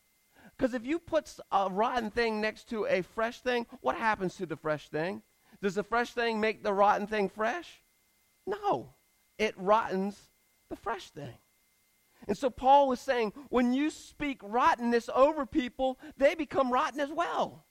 Because 0.57 0.73
if 0.73 0.85
you 0.85 0.99
put 0.99 1.33
a 1.51 1.69
rotten 1.69 2.11
thing 2.11 2.41
next 2.41 2.69
to 2.69 2.85
a 2.85 3.01
fresh 3.01 3.41
thing, 3.41 3.65
what 3.81 3.95
happens 3.95 4.35
to 4.35 4.45
the 4.45 4.55
fresh 4.55 4.89
thing? 4.89 5.21
Does 5.61 5.75
the 5.75 5.83
fresh 5.83 6.11
thing 6.11 6.39
make 6.39 6.63
the 6.63 6.73
rotten 6.73 7.07
thing 7.07 7.29
fresh? 7.29 7.81
No. 8.45 8.93
It 9.37 9.53
rottens 9.57 10.17
the 10.69 10.75
fresh 10.75 11.09
thing. 11.09 11.37
And 12.27 12.37
so 12.37 12.49
Paul 12.49 12.87
was 12.87 12.99
saying, 12.99 13.33
when 13.49 13.73
you 13.73 13.89
speak 13.89 14.39
rottenness 14.41 15.09
over 15.13 15.45
people, 15.45 15.99
they 16.17 16.33
become 16.35 16.71
rotten 16.71 16.99
as 16.99 17.11
well. 17.11 17.65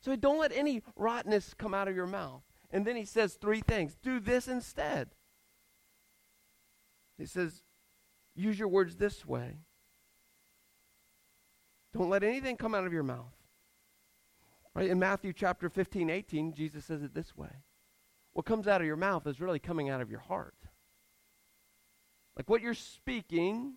So 0.00 0.14
don't 0.16 0.38
let 0.38 0.52
any 0.52 0.82
rottenness 0.96 1.54
come 1.54 1.72
out 1.72 1.88
of 1.88 1.96
your 1.96 2.06
mouth. 2.06 2.42
And 2.70 2.86
then 2.86 2.96
he 2.96 3.04
says 3.04 3.34
three 3.34 3.60
things 3.60 3.96
do 4.02 4.20
this 4.20 4.48
instead. 4.48 5.10
He 7.16 7.26
says, 7.26 7.62
use 8.34 8.58
your 8.58 8.68
words 8.68 8.96
this 8.96 9.24
way. 9.24 9.58
Don't 11.94 12.10
let 12.10 12.24
anything 12.24 12.56
come 12.56 12.74
out 12.74 12.86
of 12.86 12.92
your 12.92 13.04
mouth. 13.04 13.32
Right? 14.74 14.90
In 14.90 14.98
Matthew 14.98 15.32
chapter 15.32 15.68
15, 15.70 16.10
18, 16.10 16.52
Jesus 16.52 16.84
says 16.84 17.02
it 17.02 17.14
this 17.14 17.36
way. 17.36 17.62
What 18.34 18.46
comes 18.46 18.66
out 18.66 18.80
of 18.80 18.86
your 18.86 18.96
mouth 18.96 19.26
is 19.26 19.40
really 19.40 19.60
coming 19.60 19.88
out 19.88 20.00
of 20.00 20.10
your 20.10 20.20
heart. 20.20 20.54
Like 22.36 22.50
what 22.50 22.60
you're 22.60 22.74
speaking 22.74 23.74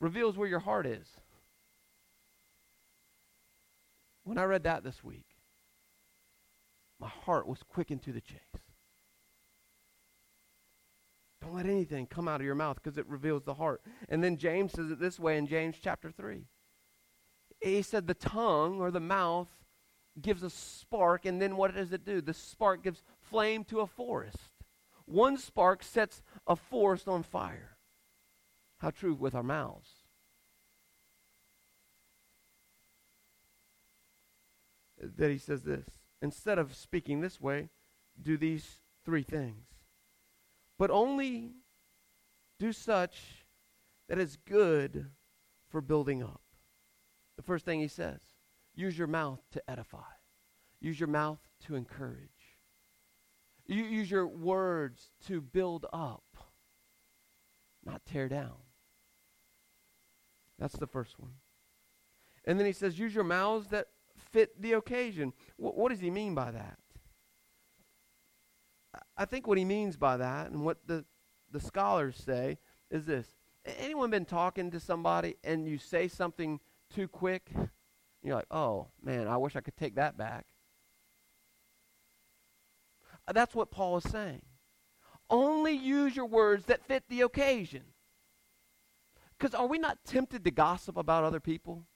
reveals 0.00 0.36
where 0.36 0.48
your 0.48 0.60
heart 0.60 0.86
is. 0.86 1.08
When 4.22 4.38
I 4.38 4.44
read 4.44 4.62
that 4.62 4.84
this 4.84 5.04
week, 5.04 5.26
my 6.98 7.08
heart 7.08 7.46
was 7.46 7.62
quickened 7.68 8.02
to 8.04 8.12
the 8.12 8.20
chase. 8.20 8.38
Don't 11.42 11.54
let 11.54 11.66
anything 11.66 12.06
come 12.06 12.26
out 12.26 12.40
of 12.40 12.46
your 12.46 12.54
mouth 12.54 12.76
because 12.82 12.98
it 12.98 13.06
reveals 13.06 13.44
the 13.44 13.54
heart. 13.54 13.82
And 14.08 14.22
then 14.22 14.36
James 14.36 14.72
says 14.72 14.90
it 14.90 14.98
this 14.98 15.18
way 15.18 15.36
in 15.36 15.46
James 15.46 15.76
chapter 15.80 16.10
3. 16.10 16.46
He 17.60 17.82
said 17.82 18.06
the 18.06 18.14
tongue 18.14 18.80
or 18.80 18.90
the 18.90 19.00
mouth 19.00 19.48
gives 20.20 20.42
a 20.42 20.50
spark, 20.50 21.26
and 21.26 21.40
then 21.40 21.56
what 21.56 21.74
does 21.74 21.92
it 21.92 22.04
do? 22.04 22.20
The 22.20 22.34
spark 22.34 22.82
gives 22.82 23.02
flame 23.20 23.64
to 23.64 23.80
a 23.80 23.86
forest. 23.86 24.38
One 25.04 25.38
spark 25.38 25.82
sets 25.82 26.22
a 26.46 26.56
forest 26.56 27.06
on 27.06 27.22
fire. 27.22 27.76
How 28.78 28.90
true 28.90 29.14
with 29.14 29.34
our 29.34 29.42
mouths. 29.42 29.90
That 34.98 35.30
he 35.30 35.38
says 35.38 35.62
this 35.62 35.86
instead 36.22 36.58
of 36.58 36.74
speaking 36.74 37.20
this 37.20 37.40
way, 37.40 37.68
do 38.20 38.36
these 38.36 38.80
three 39.04 39.22
things. 39.22 39.66
But 40.78 40.90
only 40.90 41.52
do 42.58 42.72
such 42.72 43.44
that 44.08 44.18
is 44.18 44.36
good 44.36 45.06
for 45.68 45.80
building 45.80 46.22
up. 46.22 46.40
The 47.36 47.42
first 47.42 47.64
thing 47.64 47.80
he 47.80 47.88
says 47.88 48.20
use 48.76 48.96
your 48.96 49.08
mouth 49.08 49.40
to 49.52 49.70
edify, 49.70 49.98
use 50.80 51.00
your 51.00 51.08
mouth 51.08 51.40
to 51.66 51.74
encourage, 51.74 52.30
you 53.66 53.82
use 53.82 54.10
your 54.10 54.26
words 54.26 55.10
to 55.26 55.40
build 55.40 55.86
up, 55.92 56.22
not 57.84 58.04
tear 58.06 58.28
down. 58.28 58.54
That's 60.58 60.76
the 60.76 60.86
first 60.86 61.18
one. 61.18 61.32
And 62.44 62.58
then 62.58 62.66
he 62.66 62.72
says, 62.72 62.98
use 62.98 63.14
your 63.14 63.24
mouths 63.24 63.68
that 63.68 63.88
fit 64.32 64.60
the 64.62 64.74
occasion. 64.74 65.32
What, 65.56 65.76
what 65.76 65.90
does 65.90 66.00
he 66.00 66.10
mean 66.10 66.34
by 66.34 66.52
that? 66.52 66.78
I 69.16 69.24
think 69.24 69.46
what 69.46 69.58
he 69.58 69.64
means 69.64 69.96
by 69.96 70.16
that, 70.18 70.50
and 70.50 70.64
what 70.64 70.78
the, 70.86 71.04
the 71.50 71.60
scholars 71.60 72.16
say, 72.24 72.58
is 72.90 73.04
this. 73.04 73.26
Anyone 73.78 74.10
been 74.10 74.24
talking 74.24 74.70
to 74.70 74.80
somebody 74.80 75.36
and 75.42 75.66
you 75.66 75.76
say 75.76 76.06
something 76.08 76.60
too 76.94 77.08
quick? 77.08 77.50
You're 78.26 78.34
like, 78.34 78.46
oh, 78.50 78.88
man, 79.00 79.28
I 79.28 79.36
wish 79.36 79.54
I 79.54 79.60
could 79.60 79.76
take 79.76 79.94
that 79.94 80.18
back. 80.18 80.46
Uh, 83.28 83.32
that's 83.32 83.54
what 83.54 83.70
Paul 83.70 83.98
is 83.98 84.10
saying. 84.10 84.42
Only 85.30 85.74
use 85.74 86.16
your 86.16 86.26
words 86.26 86.66
that 86.66 86.84
fit 86.84 87.04
the 87.08 87.20
occasion. 87.20 87.82
Because 89.38 89.54
are 89.54 89.68
we 89.68 89.78
not 89.78 90.04
tempted 90.04 90.42
to 90.44 90.50
gossip 90.50 90.96
about 90.96 91.22
other 91.22 91.38
people? 91.38 91.86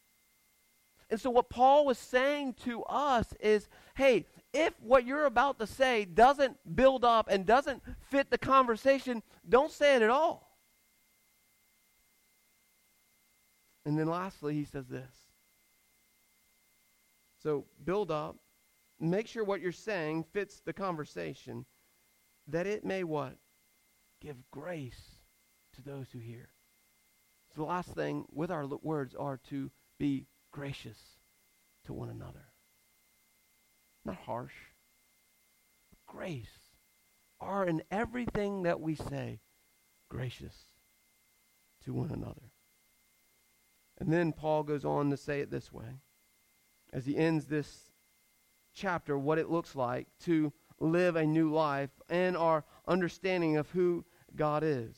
And 1.10 1.20
so, 1.20 1.30
what 1.30 1.50
Paul 1.50 1.84
was 1.84 1.98
saying 1.98 2.54
to 2.64 2.84
us 2.84 3.34
is 3.40 3.68
hey, 3.96 4.26
if 4.52 4.72
what 4.80 5.04
you're 5.04 5.26
about 5.26 5.58
to 5.58 5.66
say 5.66 6.04
doesn't 6.04 6.56
build 6.76 7.04
up 7.04 7.26
and 7.28 7.44
doesn't 7.44 7.82
fit 8.08 8.30
the 8.30 8.38
conversation, 8.38 9.24
don't 9.48 9.72
say 9.72 9.96
it 9.96 10.02
at 10.02 10.10
all. 10.10 10.56
And 13.84 13.98
then, 13.98 14.06
lastly, 14.06 14.54
he 14.54 14.64
says 14.64 14.86
this. 14.86 15.19
So, 17.42 17.64
build 17.85 18.11
up, 18.11 18.37
make 18.98 19.26
sure 19.26 19.44
what 19.44 19.61
you're 19.61 19.72
saying 19.72 20.24
fits 20.33 20.61
the 20.61 20.72
conversation, 20.72 21.64
that 22.46 22.66
it 22.66 22.85
may 22.85 23.05
what? 23.05 23.37
Give 24.20 24.37
grace 24.50 25.18
to 25.74 25.83
those 25.83 26.11
who 26.12 26.18
hear. 26.18 26.50
So 27.55 27.62
the 27.62 27.68
last 27.68 27.94
thing 27.94 28.26
with 28.33 28.50
our 28.50 28.66
words 28.66 29.14
are 29.14 29.38
to 29.48 29.70
be 29.98 30.26
gracious 30.53 30.98
to 31.85 31.92
one 31.92 32.11
another. 32.11 32.53
Not 34.05 34.16
harsh. 34.16 34.55
Grace. 36.07 36.46
Are 37.40 37.64
in 37.64 37.83
everything 37.90 38.64
that 38.64 38.81
we 38.81 38.94
say 38.94 39.40
gracious 40.09 40.66
to 41.85 41.94
one 41.94 42.11
another. 42.11 42.53
And 43.98 44.12
then 44.12 44.33
Paul 44.33 44.62
goes 44.62 44.85
on 44.85 45.11
to 45.11 45.16
say 45.16 45.40
it 45.40 45.50
this 45.50 45.72
way 45.72 46.00
as 46.92 47.07
he 47.07 47.16
ends 47.16 47.46
this 47.46 47.90
chapter 48.74 49.18
what 49.18 49.38
it 49.38 49.50
looks 49.50 49.74
like 49.74 50.07
to 50.20 50.53
live 50.79 51.16
a 51.16 51.26
new 51.26 51.53
life 51.53 51.90
and 52.09 52.37
our 52.37 52.64
understanding 52.87 53.57
of 53.57 53.68
who 53.70 54.05
God 54.35 54.62
is. 54.62 54.96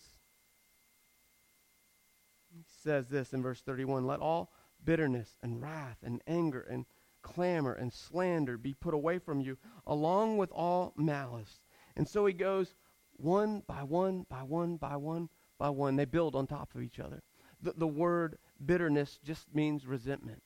He 2.55 2.65
says 2.83 3.09
this 3.09 3.33
in 3.33 3.43
verse 3.43 3.61
31 3.63 4.07
Let 4.07 4.21
all 4.21 4.53
bitterness 4.85 5.37
and 5.43 5.61
wrath 5.61 5.99
and 6.03 6.21
anger 6.27 6.67
and 6.69 6.87
clamor 7.23 7.73
and 7.73 7.93
slander 7.93 8.59
be 8.59 8.75
put 8.75 8.95
away 8.95 9.19
from 9.19 9.41
you, 9.41 9.57
along 9.87 10.37
with 10.37 10.51
all 10.53 10.93
malice. 10.97 11.61
And 11.97 12.07
so 12.07 12.27
he 12.27 12.33
goes 12.33 12.75
one 13.17 13.63
by 13.67 13.83
one, 13.83 14.27
by 14.29 14.43
one, 14.43 14.77
by 14.77 14.97
one, 14.97 15.29
by 15.59 15.71
one. 15.71 15.97
They 15.97 16.05
build 16.05 16.35
on 16.35 16.47
top 16.47 16.75
of 16.75 16.83
each 16.83 16.99
other. 16.99 17.23
The, 17.63 17.75
the 17.77 17.87
word 17.87 18.39
bitterness 18.65 19.19
just 19.25 19.55
means 19.55 19.87
resentment. 19.87 20.43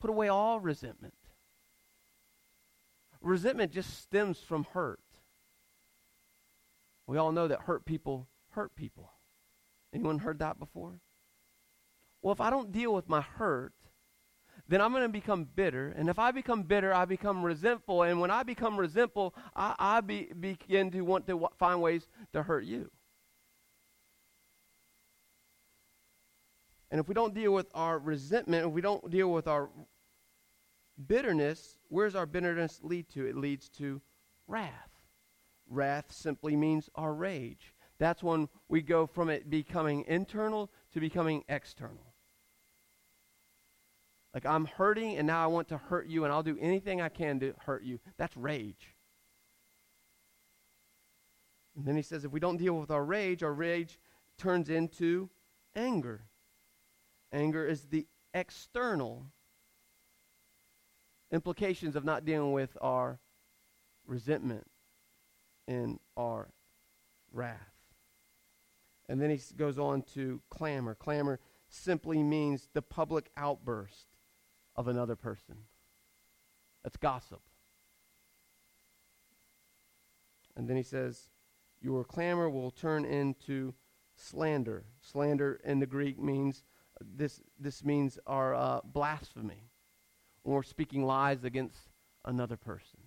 Put 0.00 0.10
away 0.10 0.28
all 0.28 0.60
resentment. 0.60 1.14
Resentment 3.20 3.72
just 3.72 3.98
stems 4.00 4.38
from 4.38 4.64
hurt. 4.72 5.00
We 7.06 7.16
all 7.16 7.32
know 7.32 7.48
that 7.48 7.62
hurt 7.62 7.84
people 7.84 8.28
hurt 8.50 8.74
people. 8.74 9.12
Anyone 9.92 10.18
heard 10.18 10.38
that 10.40 10.58
before? 10.58 11.00
Well, 12.22 12.32
if 12.32 12.40
I 12.40 12.50
don't 12.50 12.72
deal 12.72 12.92
with 12.92 13.08
my 13.08 13.20
hurt, 13.20 13.72
then 14.68 14.80
I'm 14.80 14.90
going 14.92 15.04
to 15.04 15.08
become 15.08 15.44
bitter. 15.44 15.94
And 15.96 16.08
if 16.08 16.18
I 16.18 16.30
become 16.30 16.62
bitter, 16.62 16.92
I 16.92 17.04
become 17.04 17.42
resentful. 17.42 18.02
And 18.02 18.20
when 18.20 18.30
I 18.30 18.42
become 18.42 18.76
resentful, 18.76 19.34
I, 19.56 19.74
I 19.78 20.00
be, 20.00 20.30
begin 20.38 20.90
to 20.90 21.00
want 21.00 21.26
to 21.26 21.32
w- 21.32 21.48
find 21.58 21.80
ways 21.80 22.08
to 22.32 22.42
hurt 22.42 22.64
you. 22.64 22.90
And 26.90 27.00
if 27.00 27.08
we 27.08 27.14
don't 27.14 27.34
deal 27.34 27.52
with 27.52 27.70
our 27.74 27.98
resentment, 27.98 28.66
if 28.66 28.72
we 28.72 28.80
don't 28.80 29.10
deal 29.10 29.30
with 29.30 29.46
our 29.46 29.68
bitterness, 31.06 31.78
where's 31.88 32.14
our 32.14 32.26
bitterness 32.26 32.80
lead 32.82 33.08
to? 33.10 33.26
It 33.26 33.36
leads 33.36 33.68
to 33.70 34.00
wrath. 34.46 34.90
Wrath 35.68 36.10
simply 36.10 36.56
means 36.56 36.88
our 36.94 37.12
rage. 37.12 37.74
That's 37.98 38.22
when 38.22 38.48
we 38.68 38.80
go 38.80 39.06
from 39.06 39.28
it 39.28 39.50
becoming 39.50 40.04
internal 40.06 40.70
to 40.92 41.00
becoming 41.00 41.44
external. 41.48 42.14
Like 44.32 44.46
I'm 44.46 44.66
hurting 44.66 45.16
and 45.16 45.26
now 45.26 45.42
I 45.42 45.46
want 45.46 45.68
to 45.68 45.78
hurt 45.78 46.06
you 46.06 46.24
and 46.24 46.32
I'll 46.32 46.42
do 46.42 46.56
anything 46.60 47.00
I 47.00 47.08
can 47.08 47.40
to 47.40 47.54
hurt 47.66 47.82
you. 47.82 47.98
That's 48.18 48.36
rage. 48.36 48.94
And 51.76 51.84
then 51.84 51.96
he 51.96 52.02
says 52.02 52.24
if 52.24 52.32
we 52.32 52.40
don't 52.40 52.56
deal 52.56 52.78
with 52.78 52.90
our 52.90 53.04
rage, 53.04 53.42
our 53.42 53.52
rage 53.52 53.98
turns 54.36 54.70
into 54.70 55.28
anger. 55.74 56.22
Anger 57.32 57.66
is 57.66 57.86
the 57.86 58.06
external 58.34 59.26
implications 61.30 61.96
of 61.96 62.04
not 62.04 62.24
dealing 62.24 62.52
with 62.52 62.76
our 62.80 63.20
resentment 64.06 64.66
and 65.66 65.98
our 66.16 66.48
wrath. 67.32 67.58
And 69.08 69.20
then 69.20 69.30
he 69.30 69.40
goes 69.56 69.78
on 69.78 70.02
to 70.14 70.40
clamor. 70.50 70.94
Clamor 70.94 71.40
simply 71.68 72.22
means 72.22 72.68
the 72.72 72.82
public 72.82 73.30
outburst 73.36 74.06
of 74.76 74.88
another 74.88 75.16
person. 75.16 75.56
That's 76.82 76.96
gossip. 76.96 77.40
And 80.56 80.68
then 80.68 80.76
he 80.76 80.82
says, 80.82 81.28
Your 81.80 82.04
clamor 82.04 82.50
will 82.50 82.70
turn 82.70 83.04
into 83.04 83.74
slander. 84.16 84.84
Slander 85.00 85.60
in 85.64 85.78
the 85.78 85.86
Greek 85.86 86.18
means 86.18 86.64
this, 87.00 87.40
this 87.58 87.84
means 87.84 88.18
our 88.26 88.54
uh, 88.54 88.80
blasphemy 88.84 89.68
we're 90.48 90.62
speaking 90.62 91.04
lies 91.04 91.44
against 91.44 91.90
another 92.24 92.56
person. 92.56 93.00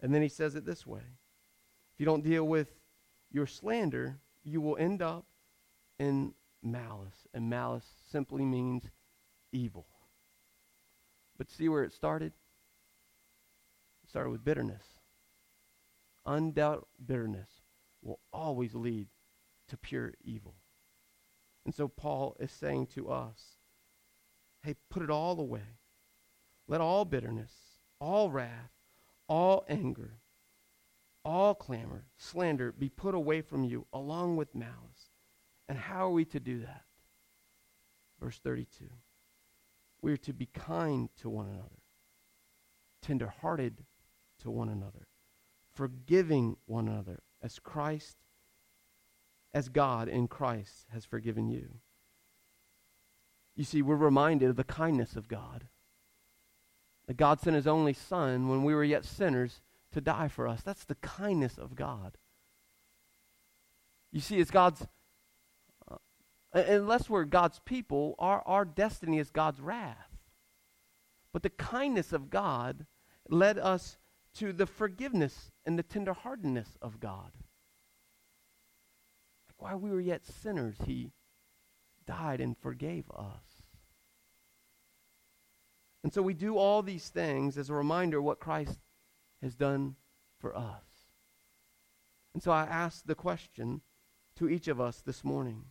And 0.00 0.14
then 0.14 0.22
he 0.22 0.28
says 0.28 0.54
it 0.54 0.64
this 0.64 0.86
way 0.86 1.02
if 1.92 2.00
you 2.00 2.06
don't 2.06 2.24
deal 2.24 2.44
with 2.44 2.68
your 3.30 3.46
slander, 3.46 4.18
you 4.44 4.60
will 4.60 4.76
end 4.76 5.02
up 5.02 5.26
in 5.98 6.34
malice. 6.62 7.26
And 7.34 7.50
malice 7.50 7.86
simply 8.10 8.44
means 8.44 8.84
evil. 9.52 9.86
But 11.38 11.50
see 11.50 11.68
where 11.68 11.84
it 11.84 11.92
started? 11.92 12.32
It 14.04 14.10
started 14.10 14.30
with 14.30 14.44
bitterness. 14.44 14.84
Undoubted 16.24 16.84
bitterness 17.04 17.48
will 18.02 18.20
always 18.32 18.74
lead 18.74 19.08
to 19.68 19.76
pure 19.76 20.12
evil. 20.22 20.54
And 21.64 21.74
so 21.74 21.88
Paul 21.88 22.36
is 22.40 22.50
saying 22.50 22.88
to 22.94 23.10
us, 23.10 23.56
hey, 24.62 24.74
put 24.90 25.02
it 25.02 25.10
all 25.10 25.38
away. 25.38 25.78
Let 26.68 26.80
all 26.80 27.04
bitterness, 27.04 27.52
all 28.00 28.30
wrath, 28.30 28.72
all 29.28 29.64
anger, 29.68 30.18
all 31.24 31.54
clamor, 31.54 32.04
slander 32.16 32.72
be 32.72 32.88
put 32.88 33.14
away 33.14 33.42
from 33.42 33.64
you 33.64 33.86
along 33.92 34.36
with 34.36 34.54
malice. 34.54 35.10
And 35.68 35.78
how 35.78 36.06
are 36.06 36.12
we 36.12 36.24
to 36.26 36.40
do 36.40 36.60
that? 36.60 36.82
Verse 38.20 38.38
32. 38.38 38.86
We 40.00 40.12
are 40.12 40.18
to 40.18 40.32
be 40.32 40.46
kind 40.46 41.08
to 41.20 41.30
one 41.30 41.46
another, 41.46 41.82
tenderhearted 43.00 43.84
to 44.40 44.50
one 44.50 44.68
another, 44.68 45.06
forgiving 45.72 46.56
one 46.66 46.88
another 46.88 47.20
as 47.40 47.58
Christ, 47.60 48.16
as 49.54 49.68
God 49.68 50.08
in 50.08 50.28
Christ 50.28 50.86
has 50.92 51.04
forgiven 51.04 51.48
you. 51.48 51.74
You 53.54 53.64
see, 53.64 53.82
we're 53.82 53.96
reminded 53.96 54.50
of 54.50 54.56
the 54.56 54.64
kindness 54.64 55.14
of 55.14 55.28
God. 55.28 55.68
That 57.06 57.16
God 57.16 57.40
sent 57.40 57.56
his 57.56 57.66
only 57.66 57.92
Son 57.92 58.48
when 58.48 58.64
we 58.64 58.74
were 58.74 58.84
yet 58.84 59.04
sinners 59.04 59.60
to 59.92 60.00
die 60.00 60.28
for 60.28 60.48
us. 60.48 60.62
That's 60.62 60.84
the 60.84 60.94
kindness 60.96 61.58
of 61.58 61.74
God. 61.74 62.16
You 64.10 64.20
see, 64.20 64.38
it's 64.38 64.50
God's, 64.50 64.86
uh, 65.90 65.96
unless 66.52 67.10
we're 67.10 67.24
God's 67.24 67.60
people, 67.64 68.14
our, 68.18 68.42
our 68.46 68.64
destiny 68.64 69.18
is 69.18 69.30
God's 69.30 69.60
wrath. 69.60 70.18
But 71.32 71.42
the 71.42 71.50
kindness 71.50 72.12
of 72.12 72.30
God 72.30 72.86
led 73.28 73.58
us 73.58 73.98
to 74.34 74.52
the 74.52 74.66
forgiveness 74.66 75.50
and 75.66 75.78
the 75.78 75.82
tenderheartedness 75.82 76.76
of 76.80 77.00
God. 77.00 77.32
While 79.62 79.78
we 79.78 79.90
were 79.90 80.00
yet 80.00 80.26
sinners, 80.26 80.74
He 80.86 81.12
died 82.04 82.40
and 82.40 82.58
forgave 82.58 83.08
us. 83.12 83.62
And 86.02 86.12
so 86.12 86.20
we 86.20 86.34
do 86.34 86.58
all 86.58 86.82
these 86.82 87.08
things 87.08 87.56
as 87.56 87.70
a 87.70 87.74
reminder 87.74 88.20
what 88.20 88.40
Christ 88.40 88.80
has 89.40 89.54
done 89.54 89.94
for 90.40 90.56
us. 90.56 90.82
And 92.34 92.42
so 92.42 92.50
I 92.50 92.62
ask 92.62 93.06
the 93.06 93.14
question 93.14 93.82
to 94.34 94.48
each 94.48 94.66
of 94.66 94.80
us 94.80 95.00
this 95.00 95.22
morning 95.22 95.66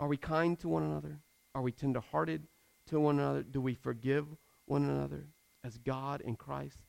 Are 0.00 0.08
we 0.08 0.16
kind 0.16 0.58
to 0.58 0.68
one 0.68 0.82
another? 0.82 1.20
Are 1.54 1.62
we 1.62 1.70
tenderhearted 1.70 2.48
to 2.88 2.98
one 2.98 3.20
another? 3.20 3.44
Do 3.44 3.60
we 3.60 3.74
forgive 3.74 4.26
one 4.64 4.82
another 4.82 5.28
as 5.62 5.78
God 5.78 6.22
in 6.22 6.34
Christ 6.34 6.80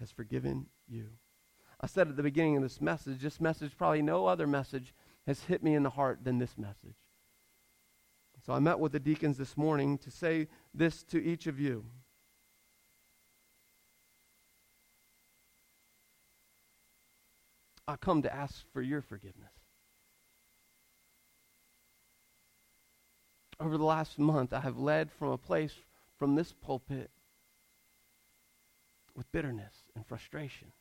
has 0.00 0.10
forgiven 0.10 0.66
you? 0.88 1.10
I 1.80 1.86
said 1.86 2.08
at 2.08 2.16
the 2.16 2.22
beginning 2.22 2.56
of 2.56 2.62
this 2.62 2.80
message, 2.80 3.22
this 3.22 3.40
message, 3.40 3.76
probably 3.76 4.02
no 4.02 4.26
other 4.26 4.46
message, 4.46 4.94
has 5.26 5.44
hit 5.44 5.62
me 5.62 5.74
in 5.74 5.82
the 5.82 5.90
heart 5.90 6.24
than 6.24 6.38
this 6.38 6.58
message. 6.58 6.96
So 8.44 8.52
I 8.52 8.58
met 8.58 8.78
with 8.78 8.92
the 8.92 9.00
deacons 9.00 9.38
this 9.38 9.56
morning 9.56 9.98
to 9.98 10.10
say 10.10 10.48
this 10.74 11.02
to 11.04 11.22
each 11.22 11.46
of 11.46 11.58
you. 11.58 11.84
I 17.88 17.96
come 17.96 18.22
to 18.22 18.34
ask 18.34 18.64
for 18.72 18.82
your 18.82 19.02
forgiveness. 19.02 19.50
Over 23.58 23.76
the 23.76 23.84
last 23.84 24.18
month, 24.18 24.52
I 24.52 24.60
have 24.60 24.78
led 24.78 25.10
from 25.10 25.28
a 25.28 25.38
place 25.38 25.74
from 26.18 26.34
this 26.34 26.52
pulpit 26.52 27.10
with 29.14 29.30
bitterness 29.32 29.74
and 29.94 30.06
frustration. 30.06 30.72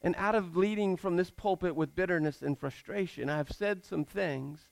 And 0.00 0.14
out 0.16 0.34
of 0.34 0.56
leading 0.56 0.96
from 0.96 1.16
this 1.16 1.30
pulpit 1.30 1.74
with 1.74 1.94
bitterness 1.94 2.42
and 2.42 2.58
frustration, 2.58 3.28
I 3.28 3.36
have 3.36 3.50
said 3.50 3.84
some 3.84 4.04
things 4.04 4.68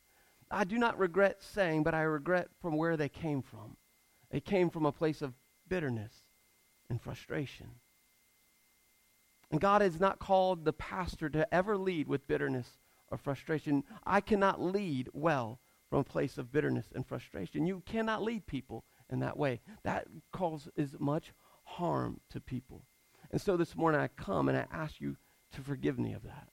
I 0.51 0.65
do 0.65 0.79
not 0.79 0.99
regret 0.99 1.43
saying, 1.43 1.83
but 1.83 1.95
I 1.95 2.03
regret 2.03 2.49
from 2.61 2.77
where 2.77 2.97
they 2.97 3.09
came 3.09 3.43
from. 3.43 3.77
They 4.31 4.41
came 4.41 4.71
from 4.71 4.87
a 4.87 4.93
place 4.93 5.23
of 5.23 5.35
bitterness 5.69 6.13
and 6.89 7.01
frustration. 7.01 7.67
And 9.51 9.61
God 9.61 9.81
has 9.83 10.01
not 10.01 10.19
called 10.19 10.65
the 10.65 10.73
pastor 10.73 11.29
to 11.31 11.53
ever 11.55 11.77
lead 11.77 12.09
with 12.09 12.27
bitterness 12.27 12.79
or 13.11 13.19
frustration. 13.19 13.85
I 14.05 14.21
cannot 14.21 14.61
lead 14.61 15.09
well 15.13 15.61
from 15.89 16.01
a 16.01 16.05
place 16.05 16.39
of 16.39 16.53
bitterness 16.53 16.87
and 16.95 17.07
frustration. 17.07 17.67
You 17.67 17.83
cannot 17.87 18.23
lead 18.23 18.47
people 18.47 18.85
in 19.11 19.21
that 19.21 19.37
way. 19.37 19.61
That 19.85 20.07
causes 20.33 20.97
much 20.99 21.33
harm 21.65 22.21
to 22.31 22.41
people. 22.41 22.83
And 23.31 23.41
so 23.41 23.57
this 23.57 23.77
morning 23.77 24.01
I 24.01 24.09
come 24.09 24.49
and 24.49 24.57
I 24.57 24.67
ask 24.73 25.01
you 25.01 25.17
to 25.53 25.61
forgive 25.61 25.99
me 25.99 26.13
of 26.13 26.23
that. 26.23 26.49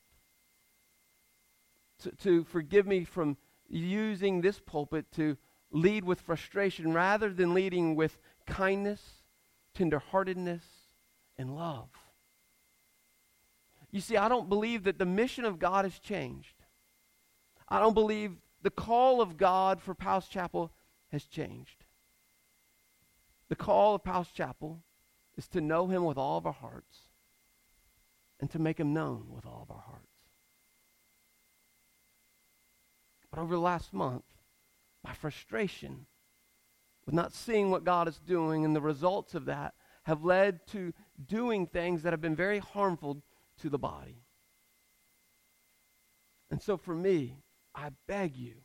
To, 2.04 2.12
to 2.24 2.44
forgive 2.46 2.88
me 2.88 3.04
from 3.04 3.38
using 3.70 4.42
this 4.42 4.60
pulpit 4.60 5.06
to 5.14 5.38
lead 5.72 6.04
with 6.04 6.22
frustration 6.22 6.94
rather 6.94 7.34
than 7.34 7.54
leading 7.54 7.96
with 7.96 8.20
kindness, 8.46 9.02
tenderheartedness, 9.78 10.62
and 11.38 11.56
love. 11.56 11.90
You 13.92 14.02
see, 14.02 14.18
I 14.18 14.28
don't 14.28 14.50
believe 14.50 14.84
that 14.84 14.98
the 14.98 15.06
mission 15.06 15.46
of 15.46 15.60
God 15.60 15.86
has 15.86 16.00
changed. 16.00 16.56
I 17.70 17.80
don't 17.80 17.94
believe 17.94 18.38
the 18.62 18.72
call 18.72 19.22
of 19.22 19.38
God 19.38 19.82
for 19.82 19.94
Powell's 19.94 20.28
Chapel 20.28 20.72
has 21.12 21.24
changed. 21.26 21.86
The 23.50 23.56
call 23.56 23.96
of 23.96 24.04
Powell's 24.04 24.32
Chapel 24.32 24.82
is 25.38 25.48
to 25.50 25.62
know 25.62 25.88
Him 25.88 26.06
with 26.06 26.18
all 26.18 26.38
of 26.38 26.46
our 26.46 26.54
hearts 26.54 26.98
and 28.40 28.50
to 28.52 28.60
make 28.60 28.80
Him 28.80 28.94
known 28.94 29.28
with 29.30 29.46
all 29.46 29.66
of 29.68 29.72
our 29.72 29.84
hearts. 29.86 30.08
But 33.32 33.42
over 33.42 33.56
the 33.56 33.62
last 33.62 33.94
month, 33.94 34.26
my 35.04 35.14
frustration 35.14 36.06
with 37.06 37.16
not 37.16 37.34
seeing 37.34 37.72
what 37.72 37.84
God 37.84 38.08
is 38.08 38.20
doing 38.20 38.64
and 38.64 38.76
the 38.76 38.82
results 38.82 39.36
of 39.36 39.46
that 39.46 39.74
have 40.04 40.24
led 40.24 40.66
to 40.68 40.94
doing 41.26 41.66
things 41.66 42.04
that 42.04 42.14
have 42.14 42.22
been 42.22 42.36
very 42.36 42.60
harmful 42.60 43.24
to 43.62 43.70
the 43.70 43.80
body. 43.80 44.24
And 46.52 46.62
so 46.62 46.78
for 46.78 46.94
me, 46.94 47.38
I 47.74 47.90
beg 48.08 48.36
you 48.36 48.56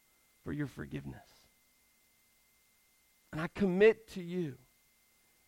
for 0.45 0.53
your 0.53 0.67
forgiveness. 0.67 1.29
And 3.33 3.41
I 3.41 3.49
commit 3.55 4.09
to 4.13 4.23
you 4.23 4.55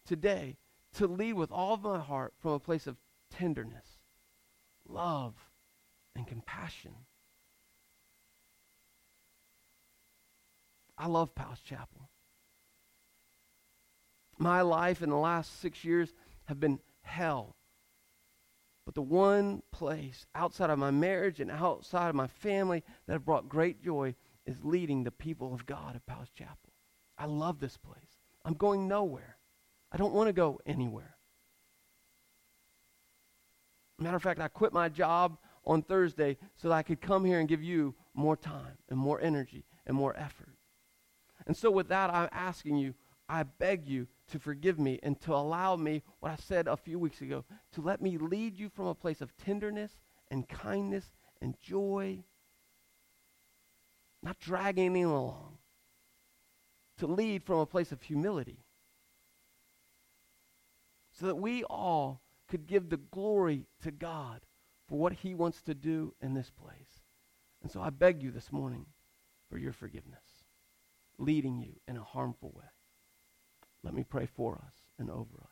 today 0.06 0.56
to 0.94 1.06
lead 1.06 1.34
with 1.34 1.52
all 1.52 1.74
of 1.74 1.82
my 1.82 2.00
heart 2.00 2.34
from 2.40 2.52
a 2.52 2.58
place 2.58 2.86
of 2.86 2.96
tenderness, 3.30 3.86
love, 4.88 5.34
and 6.16 6.26
compassion. 6.26 6.92
I 10.98 11.06
love 11.06 11.34
Powell's 11.34 11.60
Chapel. 11.60 12.10
My 14.38 14.62
life 14.62 15.02
in 15.02 15.10
the 15.10 15.16
last 15.16 15.60
six 15.60 15.84
years 15.84 16.12
have 16.46 16.60
been 16.60 16.80
hell. 17.02 17.56
But 18.84 18.94
the 18.94 19.02
one 19.02 19.62
place 19.70 20.26
outside 20.34 20.70
of 20.70 20.78
my 20.78 20.90
marriage 20.90 21.40
and 21.40 21.50
outside 21.50 22.08
of 22.08 22.14
my 22.14 22.26
family 22.26 22.82
that 23.06 23.12
have 23.12 23.24
brought 23.24 23.48
great 23.48 23.82
joy 23.82 24.14
is 24.46 24.64
leading 24.64 25.04
the 25.04 25.10
people 25.10 25.54
of 25.54 25.66
God 25.66 25.94
at 25.94 26.06
Powell's 26.06 26.30
Chapel. 26.30 26.72
I 27.16 27.26
love 27.26 27.60
this 27.60 27.76
place. 27.76 28.18
I'm 28.44 28.54
going 28.54 28.88
nowhere. 28.88 29.36
I 29.92 29.96
don't 29.96 30.14
want 30.14 30.28
to 30.28 30.32
go 30.32 30.60
anywhere. 30.66 31.16
Matter 33.98 34.16
of 34.16 34.22
fact, 34.22 34.40
I 34.40 34.48
quit 34.48 34.72
my 34.72 34.88
job 34.88 35.38
on 35.64 35.82
Thursday 35.82 36.38
so 36.56 36.68
that 36.68 36.74
I 36.74 36.82
could 36.82 37.00
come 37.00 37.24
here 37.24 37.38
and 37.38 37.48
give 37.48 37.62
you 37.62 37.94
more 38.14 38.36
time 38.36 38.78
and 38.88 38.98
more 38.98 39.20
energy 39.20 39.64
and 39.86 39.96
more 39.96 40.16
effort. 40.16 40.56
And 41.46 41.56
so, 41.56 41.70
with 41.70 41.88
that, 41.88 42.12
I'm 42.12 42.28
asking 42.32 42.76
you, 42.76 42.94
I 43.28 43.42
beg 43.44 43.86
you 43.86 44.08
to 44.28 44.38
forgive 44.38 44.78
me 44.78 44.98
and 45.02 45.20
to 45.22 45.34
allow 45.34 45.76
me, 45.76 46.02
what 46.20 46.32
I 46.32 46.36
said 46.36 46.66
a 46.66 46.76
few 46.76 46.98
weeks 46.98 47.20
ago, 47.20 47.44
to 47.72 47.80
let 47.80 48.00
me 48.00 48.18
lead 48.18 48.58
you 48.58 48.68
from 48.68 48.86
a 48.86 48.94
place 48.94 49.20
of 49.20 49.36
tenderness 49.36 49.92
and 50.30 50.48
kindness 50.48 51.04
and 51.40 51.58
joy, 51.60 52.22
not 54.22 54.38
dragging 54.38 54.96
you 54.96 55.10
along, 55.10 55.58
to 56.98 57.06
lead 57.06 57.42
from 57.42 57.58
a 57.58 57.66
place 57.66 57.92
of 57.92 58.02
humility, 58.02 58.64
so 61.20 61.26
that 61.26 61.36
we 61.36 61.62
all 61.64 62.22
could 62.48 62.66
give 62.66 62.88
the 62.88 62.96
glory 62.96 63.66
to 63.82 63.90
God 63.90 64.40
for 64.88 64.98
what 64.98 65.12
he 65.12 65.34
wants 65.34 65.60
to 65.62 65.74
do 65.74 66.14
in 66.22 66.32
this 66.32 66.50
place. 66.50 67.02
And 67.62 67.70
so 67.70 67.82
I 67.82 67.90
beg 67.90 68.22
you 68.22 68.30
this 68.30 68.50
morning 68.50 68.86
for 69.50 69.58
your 69.58 69.74
forgiveness, 69.74 70.24
leading 71.18 71.60
you 71.60 71.74
in 71.86 71.98
a 71.98 72.02
harmful 72.02 72.52
way. 72.56 72.64
Let 73.82 73.92
me 73.92 74.02
pray 74.02 74.26
for 74.34 74.54
us 74.54 74.74
and 74.98 75.10
over 75.10 75.42
us. 75.42 75.50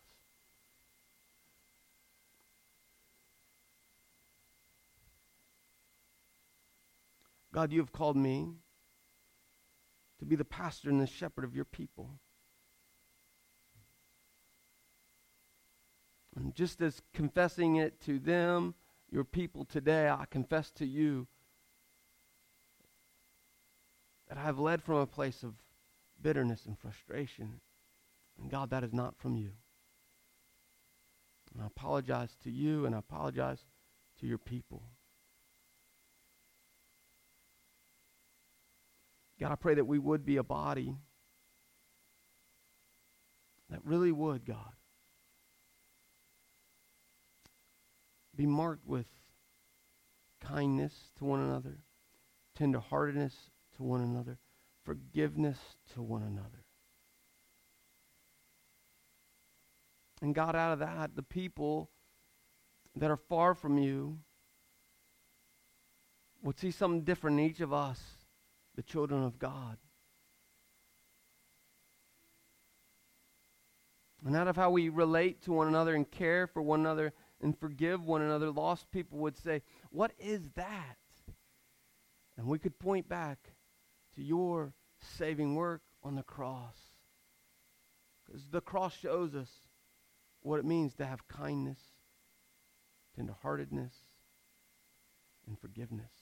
God, 7.53 7.73
you 7.73 7.81
have 7.81 7.93
called 7.93 8.17
me 8.17 8.55
to 10.19 10.25
be 10.25 10.37
the 10.37 10.45
pastor 10.45 10.89
and 10.89 11.01
the 11.01 11.07
shepherd 11.07 11.45
of 11.45 11.55
your 11.55 11.65
people. 11.67 12.19
And 16.39 16.55
just 16.55 16.81
as 16.81 17.03
confessing 17.13 17.77
it 17.77 18.01
to 18.03 18.21
them, 18.21 18.75
your 19.11 19.25
people 19.25 19.65
today, 19.65 20.09
I 20.09 20.25
confess 20.31 20.71
to 20.73 20.87
you 20.87 21.27
that 24.29 24.39
I 24.39 24.43
have 24.43 24.59
led 24.59 24.83
from 24.83 24.99
a 24.99 25.07
place 25.07 25.43
of 25.43 25.55
bitterness 26.23 26.65
and 26.67 26.79
frustration 26.79 27.61
and 28.41 28.51
God, 28.51 28.71
that 28.71 28.85
is 28.85 28.93
not 28.93 29.17
from 29.19 29.37
you. 29.37 29.51
And 31.53 31.63
I 31.63 31.67
apologize 31.67 32.37
to 32.45 32.51
you 32.51 32.87
and 32.87 32.95
I 32.95 32.99
apologize 32.99 33.65
to 34.21 34.27
your 34.27 34.39
people. 34.39 34.83
God, 39.41 39.51
I 39.51 39.57
pray 39.57 39.75
that 39.75 39.87
we 39.87 39.99
would 39.99 40.25
be 40.25 40.37
a 40.37 40.45
body 40.45 40.97
that 43.71 43.81
really 43.85 44.13
would, 44.13 44.45
God, 44.47 44.73
be 48.39 48.47
marked 48.47 48.87
with 48.87 49.07
kindness 50.41 50.95
to 51.19 51.25
one 51.25 51.41
another, 51.41 51.81
tenderheartedness 52.57 53.35
to 53.77 53.83
one 53.83 54.01
another, 54.01 54.39
forgiveness 54.85 55.59
to 55.93 56.01
one 56.01 56.23
another. 56.23 56.65
And 60.23 60.37
God, 60.37 60.55
out 60.55 60.73
of 60.73 60.79
that, 60.79 61.17
the 61.17 61.23
people 61.23 61.91
that 62.95 63.11
are 63.11 63.17
far 63.17 63.55
from 63.55 63.77
you 63.77 64.21
would 66.45 66.61
see 66.61 66.71
something 66.71 67.03
different 67.03 67.41
in 67.41 67.47
each 67.47 67.61
of 67.61 67.73
us, 67.73 68.01
the 68.77 68.83
children 68.83 69.25
of 69.25 69.41
God. 69.41 69.79
And 74.25 74.37
out 74.37 74.47
of 74.47 74.55
how 74.55 74.71
we 74.71 74.89
relate 74.89 75.43
to 75.43 75.53
one 75.53 75.67
another 75.67 75.95
and 75.97 76.09
care 76.09 76.47
for 76.47 76.63
one 76.63 76.81
another 76.81 77.13
and 77.41 77.59
forgive 77.59 78.05
one 78.05 78.23
another, 78.23 78.51
lost 78.51 78.91
people 78.91 79.19
would 79.19 79.37
say, 79.37 79.63
What 79.91 80.13
is 80.19 80.51
that? 80.55 80.97
And 82.37 82.47
we 82.47 82.59
could 82.59 82.79
point 82.79 83.09
back 83.09 83.39
to 84.15 84.23
your 84.23 84.73
saving 85.01 85.55
work 85.55 85.83
on 86.03 86.15
the 86.15 86.23
cross. 86.23 86.77
Because 88.25 88.47
the 88.51 88.61
cross 88.61 88.97
shows 88.97 89.35
us 89.35 89.49
what 90.43 90.59
it 90.59 90.65
means 90.65 90.95
to 90.95 91.07
have 91.07 91.27
kindness, 91.29 91.79
tenderheartedness, 93.19 93.95
and 95.47 95.59
forgiveness. 95.59 96.13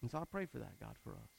And 0.00 0.10
so 0.10 0.18
I 0.18 0.24
pray 0.30 0.46
for 0.46 0.58
that, 0.58 0.78
God, 0.80 0.94
for 1.02 1.12
us. 1.12 1.37